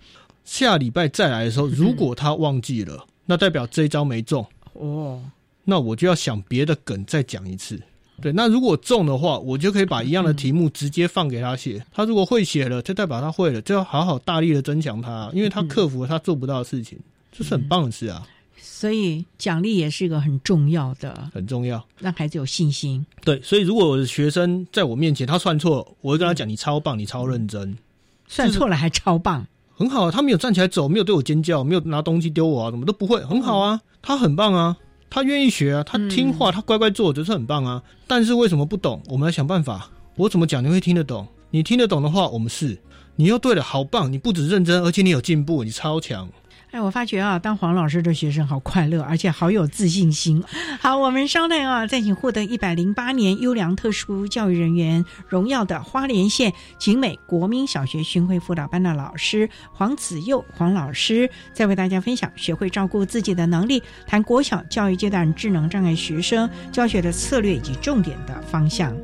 [0.50, 5.22] 下礼拜再来的时候，如果他忘记了，那代表这一招没中哦。
[5.62, 7.80] 那我就要想别的梗再讲一次。
[8.20, 11.80] 对，那如果中的话，我就可以把一样的题目直接放给他写。
[11.92, 16.98] 他如果会写了，就代表他会了，就要好好大力的增强他，因为他克服了他做不到的事情，
[17.30, 18.26] 这是很棒的事啊。
[18.60, 23.06] 所以奖励也是一个很重要的，很重要，让孩子有信心。
[23.22, 27.78] 对，所以如果我的学生在我面前他算错，我会跟他讲：“你超棒，你超认真，
[28.26, 29.46] 算错了还超棒。”
[29.80, 34.76] 很好啊，他没有站起来走，没有对我尖叫，没有拿东西丢我啊，怎么都不会，很好啊，他很棒啊，
[35.08, 37.82] 他愿意学啊，他听话，他乖乖做，这是很棒啊。
[38.06, 39.00] 但是为什么不懂？
[39.08, 39.90] 我们要想办法。
[40.16, 41.26] 我怎么讲你会听得懂？
[41.50, 42.78] 你听得懂的话，我们是。
[43.16, 44.12] 你又对了，好棒！
[44.12, 46.28] 你不止认真，而且你有进步，你超强。
[46.72, 50.40] 哎，我发觉啊，当黄老师的学生好快乐，而且好有自信心。
[50.78, 68.94] 好，我们稍待啊，再请获得一百零八年优良特殊教育人员荣耀的花莲县景美国民小学巡回辅导班的老师黄子佑黄老师，再为大家分享学会照顾自己的能力，谈国小教育阶段智能障碍学生教学的策略以及重点的方向。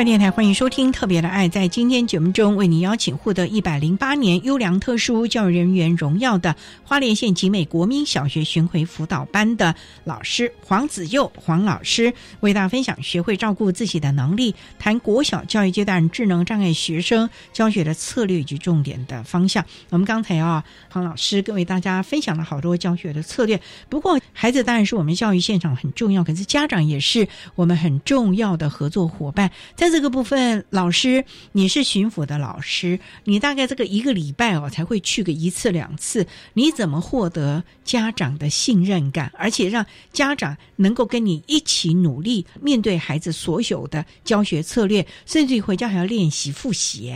[0.00, 1.46] 教育电台欢迎收听《特别的爱》。
[1.50, 9.74] 在今天节目中，为您邀请获得一百零八年优良特殊教育人员荣耀的花莲县集美国民小学巡回辅导班的
[10.04, 19.62] 老师黄子佑黄老师，为大家分享学会照顾自己的能力，谈国小教育阶段智能障碍学生教学的策略以及重点的方向。
[19.90, 23.60] 我们刚才啊，黄老师跟为大家分享了好多教学的策略。
[23.90, 29.50] 不过，孩子当然是我们教育现场很重要，可是家长也是我们很重要的合作伙伴。
[29.76, 47.12] 在这个部分，老师，你是巡抚的老师，你大概这个一个礼拜哦才会去个一次两次，你怎么获得家长的信任感，而且让家长能够跟你一起努力面对孩子所有的教学策略，甚至于回家还要练习复习？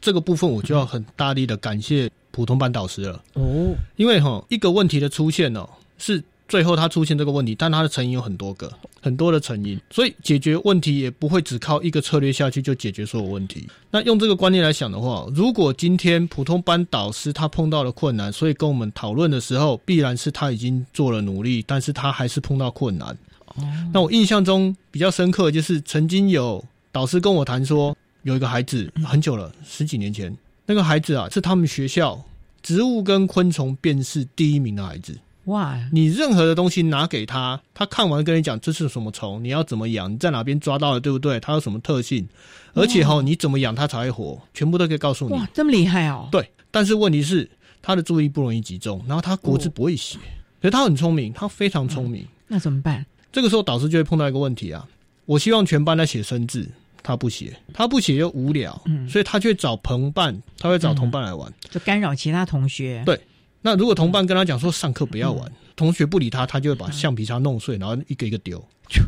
[0.00, 5.68] 这个部分我就要很大力的感谢普通班导师了哦，因为哈一个问题的出现哦
[5.98, 6.22] 是。
[6.50, 8.70] 最后他出现这个问题，但他的成因有很多个，
[9.00, 13.68] 很多的成因，所以解决问题也不会只靠一个策略下去就解决所有问题。
[13.92, 23.16] 那用这个观念来想的话，如果今天普通班导师他碰到了困难，所以跟我们讨论的时候，必然是他已经做了努力，但是他还是碰到困难。
[23.46, 30.36] 哦，那我印象中比较深刻就是曾经有导师跟我谈说，有一个孩子很久了，十几年前，
[30.66, 32.20] 那个孩子啊是他们学校
[32.60, 35.16] 植物跟昆虫辨识第一名的孩子。
[35.44, 35.78] 哇！
[35.92, 41.40] 你任何的东西拿给他，他看完跟你讲这是什么虫，你要怎么养，你在哪边抓到的，对不对？
[41.40, 42.28] 它有什么特性？
[42.74, 45.34] 而且哈，你怎么养它才会活，全部都可以告诉你。
[45.34, 46.28] 哇，这么厉害哦！
[46.30, 47.50] 对，但是问题是
[47.82, 50.18] 他的注意不容易集中，然后他国字不会写，
[50.60, 52.24] 可是他很聪明，他非常聪明。
[52.46, 53.04] 那怎么办？
[53.32, 54.86] 这个时候导师就会碰到一个问题啊！
[55.24, 56.68] 我希望全班在写生字，
[57.02, 63.02] 他不写，他不写又无聊，嗯，所以他去找同伴，他会找同伴来玩，就干扰其他同学。
[63.06, 63.18] 对。
[63.62, 68.62] 那如果同伴跟他讲说上课不要玩，同学不理他，他就会把橡皮擦弄碎，然后一个一个丢，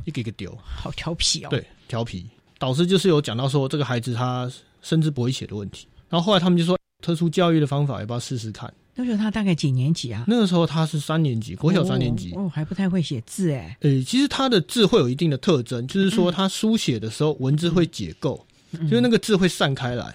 [0.04, 1.48] 一个一个丢，好调皮哦。
[1.48, 2.26] 对，调皮。
[2.58, 4.50] 导师就是有讲到说这个孩子他
[4.82, 8.72] 甚至不会写的问题，然后后来他们就说特殊教育的方法要不要试试看？
[8.94, 10.24] 那时候他大概几年级啊？
[10.28, 13.74] 那个时候他是三年级，国小三年级哦，还不太会写字哎。
[13.80, 18.46] 呃，其实他的字会有一定的特征，就是说他书写的时候文字会解构。
[18.72, 20.14] 就是那个字会散开来，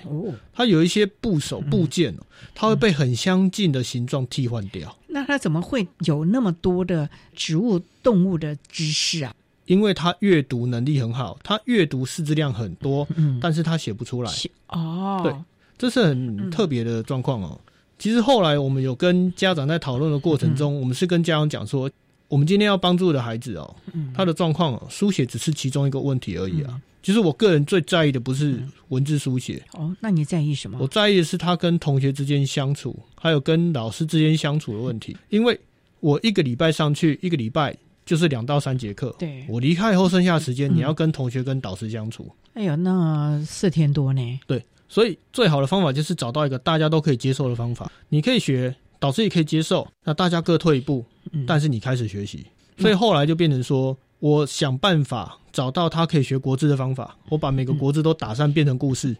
[0.53, 2.23] 它有一些部首部件哦，
[2.55, 4.95] 它会被很相近的形状替换掉。
[5.07, 9.33] 那它怎么会有那么多的植物、动物的知识啊？
[9.65, 14.31] 因为他阅读能力很好，他阅读识字量很多，嗯，但是他写不出来。
[14.69, 15.35] 哦，对，
[15.77, 17.59] 这是很特别的状况哦。
[17.99, 21.89] 其实后来我们有跟家长在讨论的过程中，我们是跟家长讲说，
[22.27, 23.75] 我们今天要帮助的孩子哦，
[24.13, 26.79] 他的状况哦，书写只是其中一个问题而已啊。
[27.01, 30.77] 其实我个人最在意的不是文字书写哦，那你在意什么？
[30.81, 35.15] 我在意的是他跟同学之间相处，还有跟老师之间相处的问题。
[35.29, 35.57] 因为
[36.01, 37.73] 我一个礼拜上去，一个礼拜
[38.05, 39.15] 就是两到三节课。
[39.17, 42.29] 对，我离开以后剩下的时间，你要跟同学、跟导师相处。
[42.55, 44.39] 哎呦，那四天多呢？
[44.45, 47.89] 对，所以最好的方法就是找到一个大家都可以接受的方法。
[48.09, 51.05] 你可以学，导师也可以接受，那大家各退一步，
[51.45, 52.45] 但是你开始学习。
[52.77, 53.97] 所以后来就变成说。
[54.19, 59.15] 我想办法找到他可以学国字的方法，我把每个国字都打散变成故事，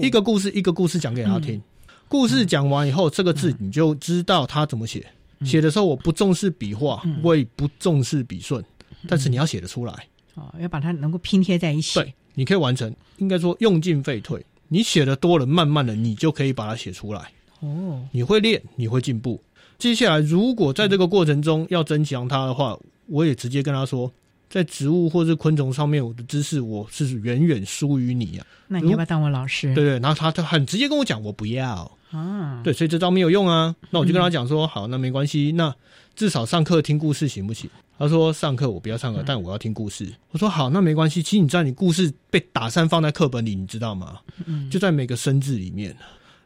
[0.00, 1.62] 一个故事一个故事讲给他听。
[2.08, 5.06] 故事讲完以后，这个字你就知道他怎么写。
[5.44, 8.64] 写的时候我不重视笔画，我也不重视笔顺，
[9.06, 10.08] 但是你要写得出来。
[10.34, 12.00] 哦，要把它能够拼贴在一起。
[12.00, 14.44] 对，你可以完成，应该说用进废退。
[14.66, 17.30] 你写的多了，慢慢的你就可以把它写出来。
[17.60, 19.42] 哦，你会练，你会进步。
[19.78, 24.10] 接下来，如果在这个过程中要增强它的话，我也直接跟他说，
[24.48, 28.46] 在植物或是昆虫上面，我的知识我是远远输于你啊。
[28.68, 29.74] 那你要不要当我老师？
[29.74, 32.60] 对对，然后他他很直接跟我讲，我不要啊。
[32.64, 33.74] 对，所以这招没有用啊。
[33.90, 35.74] 那我就跟他讲说，好，那没关系，那
[36.14, 37.68] 至少上课听故事行不行？
[37.98, 40.06] 他说上课我不要上课，但我要听故事。
[40.30, 41.22] 我说好，那没关系。
[41.22, 44.18] 其实你知道，你故事被打散放在课本里，你知道吗？
[44.44, 45.96] 嗯，就在每个生字里面，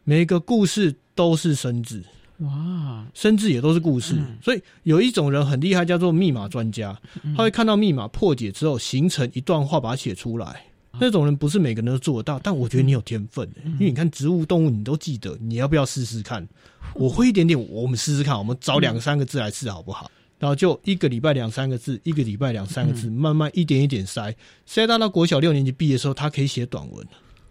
[0.05, 2.03] 每一个故事都是生字。
[2.38, 6.98] 哇，生字也都是故事，所以有一种人很厉害，叫做密码专家。
[7.36, 10.64] 他会看到密码破解之后，形成一段话，把它写出来。
[10.98, 16.48] 那种人不是每个人都做得到，但我觉得你有天分，因为你看植物、动物，你都记得，你要不要试试看？
[16.94, 20.11] 我会一点点，我们试试看，我们找两三个字来试好不好？
[20.38, 24.34] 然后就一个礼拜两三个字，一个礼拜两三个字，慢慢一点一点塞，
[24.64, 27.07] 塞到到国小六年级毕业的时候，他可以写短文。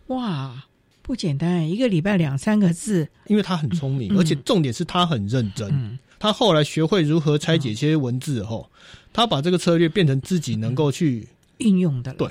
[0.08, 0.66] 哇！
[1.10, 5.98] 不简单，一个礼拜两三个字，因为他很聪明，而且重点是他很认真。
[6.20, 8.70] 他后来学会如何拆解一些文字后，
[9.12, 12.14] 他把这个策略变成自己能够去运用的。
[12.14, 12.30] 对，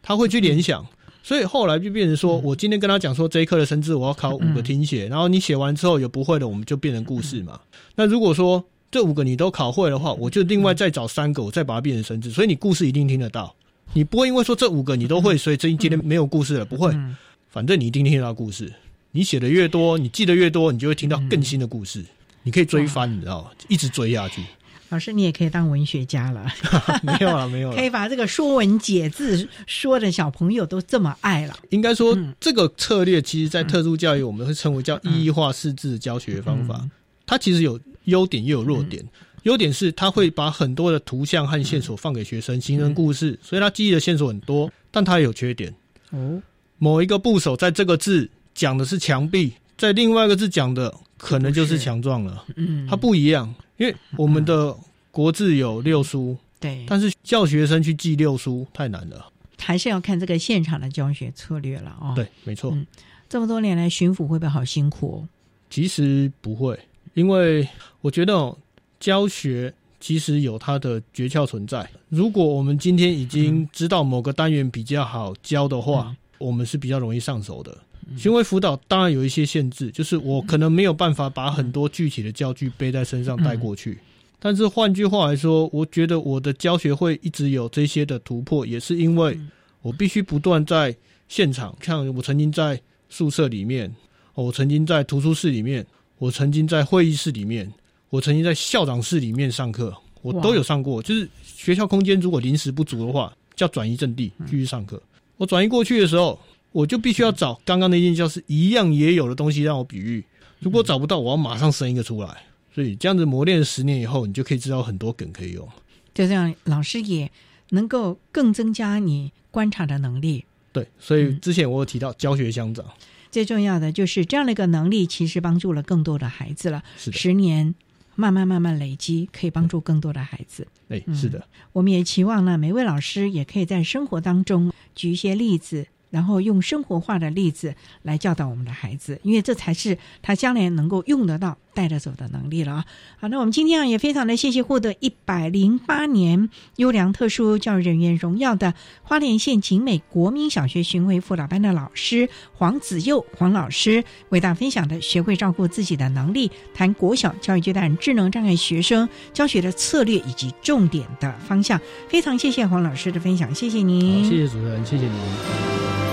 [0.00, 0.86] 他会去联想，
[1.24, 7.58] 所以后来就变成说，我今天跟他讲说这一课的生字我要考五个听写，然后你写完之后有不会的，我们就变成故事嘛。
[7.96, 13.56] 那如果说这五个你都考会的话，我就另外再找三个，我再把它变成生字，所以你故事一定听得到。
[13.94, 16.92] 你不会因为说这五个你都会，所以这一今天没有故事了，不会。
[16.92, 17.16] 嗯
[17.52, 18.72] 反正你一定听到故事，
[19.10, 22.02] 你写的越多，你记得越多，你就会听到更新的故事。
[22.42, 23.50] 你可以追翻，你知道吗？
[23.68, 24.42] 一直追下去。
[24.88, 26.46] 老师，你也可以当文学家了，
[27.04, 27.76] 没有了，没有了。
[27.76, 29.36] 可以把这个《说文解字》
[29.66, 31.54] 说的小朋友都这么爱了。
[31.68, 36.82] 应该说，嗯这个策略其实，在特殊教育，我们会称为叫意义化四字教学方法。
[37.26, 39.04] 它其实有优点，也有弱点。
[39.42, 44.70] 优点是它会把很多的图像和线索放给学生，形成故事，所以他记忆的线索很多。
[44.90, 45.74] 但它也有缺点。
[46.10, 46.40] 哦，
[46.82, 52.44] 某一个部首在这个字讲的是墙壁，在另外一个字讲的可能就是强壮了。
[52.56, 54.76] 嗯，它不一样，因为我们的
[55.12, 59.30] 国字有六书，对，但是教学生去记六书太难了。
[59.60, 62.14] 还是要看这个现场的教学策略了哦。
[62.16, 62.72] 对，没错。
[62.74, 62.84] 嗯
[63.28, 65.28] 这么多年来巡抚会不会好辛苦哦？
[65.70, 66.76] 其实不会，
[67.14, 67.66] 因为
[68.00, 68.58] 我觉得、哦、
[68.98, 71.88] 教学其实有它的诀窍存在。
[72.10, 77.76] 如果我们今天已经知道某个单元比较好教的话，我们是比较容易上手的。
[78.16, 83.98] 行为辅导当然有一些限制，就是我可能没有办法把很多具体的教具背在身上带过去。
[84.40, 89.38] 但是换句话来说，我觉得我的教学会一直有这些的突破，也是因为
[89.82, 90.94] 我必须不断在
[91.28, 91.74] 现场。
[91.80, 92.78] 像我曾经在
[93.08, 93.88] 宿舍里面，
[94.34, 95.86] 哦我曾经在图书室里面，
[96.18, 97.72] 我曾经在会议室里面，
[98.10, 101.00] 我曾经在校长室里面上课，我都有上过。
[101.00, 105.00] 就是学校空间如果临时不足的话，叫转移阵地继续上课。
[105.42, 106.38] 我转移过去的时候，
[106.70, 110.24] 我就必须要找刚刚那间教室一样也有的东西让我比喻。
[110.60, 112.44] 如果找不到，我要马上生一个出来。
[112.72, 115.68] 所以这样子磨练十年以后，你就可以知道很多梗可以用。
[116.14, 117.28] 就这样，老师也
[117.70, 120.44] 能够更增加你观察的能力。
[120.72, 122.84] 对，所以之前我有提到教学相长，
[123.32, 126.84] 最重要的就是这样的一个能力，其实帮助了更多的孩子了。
[126.96, 127.74] 十年
[128.14, 130.66] 慢慢慢慢累积，可以帮助更多的孩子。
[130.88, 142.84] 哎、嗯是的，我们也期望呢，每位老师也可以在生活当中举一些例子，然后用生活化的例子来教导我们的孩子，因为这才是他将来能够用得到、带得走的能力了啊。
[143.20, 161.80] 好，那我们今天啊也非常的谢谢获得一百零八年优良特殊教育人员荣耀的花莲县景美国民小学巡回辅导班的老师黄子佑黄老师，为大家分享的学会照顾自己的能力，谈国小教育阶段智能障碍学生教学的策略以及重点的方向。
[162.08, 166.11] 非常谢谢黄老师的分享，谢谢您，谢谢主持人，谢谢您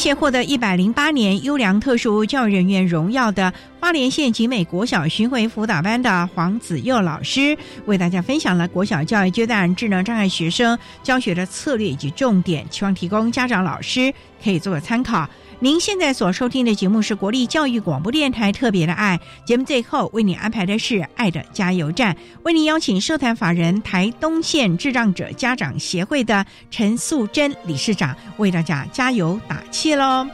[0.00, 14.10] 谢获得一百零八年优良特殊教育人员荣耀的花莲县景美国小巡回辅导班的黄子佑老师，为大家分享了国小教育阶段智能障碍学生教学的策略以及重点，希望提供家长老师
[14.42, 15.28] 可以做个参考。
[15.62, 30.26] 您现在所收听的节目是国立教育广播电台特别的爱节目，最后为你安排的是爱的加油站，为您邀请社团法人台东县智障者家长协会的陈素贞理事长为大家加油打气喽。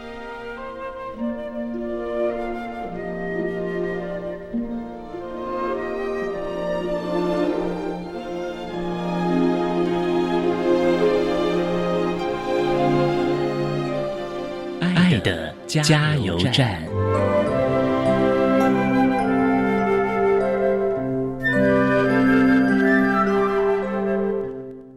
[15.67, 16.81] 加油站。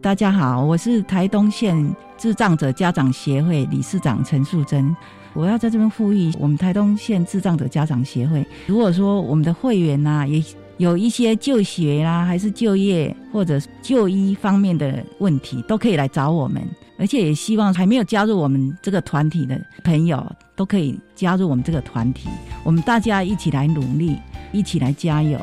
[0.00, 4.96] 大家好，我是台东县智障者家长协会理事长陈素贞。
[5.32, 10.42] 我要在这边呼吁我们台东县智障者家长协会，如果说我们的会员呐、也
[10.76, 16.62] 有一些就学啦，还是就业或者就医方面的问题，都可以来找我们。
[17.00, 20.24] 而且也希望还没有加入我们这个团体的朋友，
[20.54, 22.28] 都可以加入我们这个团体。
[22.62, 24.18] 我们大家一起来努力，
[24.52, 25.40] 一起来加油。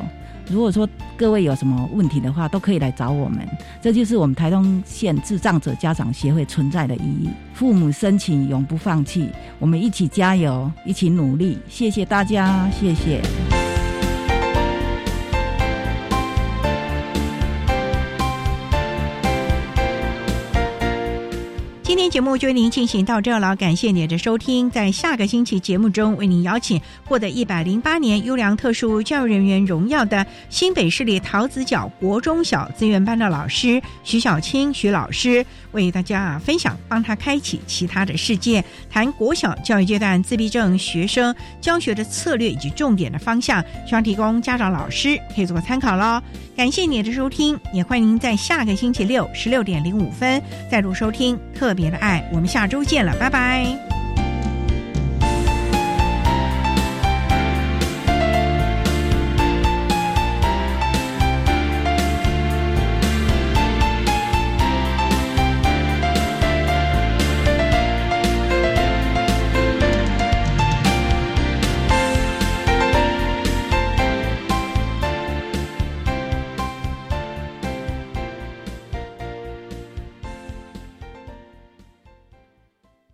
[0.49, 0.87] 如果说
[1.17, 3.39] 各位有什么问题的话，都可以来找我们。
[3.81, 7.29] 这就是我们台东县智障者家长协会存在的意义。
[7.53, 9.29] 父母深情，永不放弃，
[9.59, 11.57] 我们一起加油，一起努力。
[11.67, 13.66] 谢谢大家，谢谢。
[21.97, 24.69] 今天节目就为您进行到这了，感谢您的收听。
[24.69, 46.21] 在下个星期节目中，为您邀请获得一百零八年优良特殊教育人员荣耀的新北市立桃子角国中小资源班的老师徐小青徐老师，为大家啊分享，帮他开启其他的世界，谈国小教育阶段自闭症学生教学的策略以及重点的方向，希望提供家长老师可以做个参考喽。
[46.55, 50.39] 感谢您的收听，也欢迎您在下个星期六十六点零五分
[50.69, 52.23] 再度收听特别别的爱。
[52.31, 53.65] 我们下周见了，拜拜。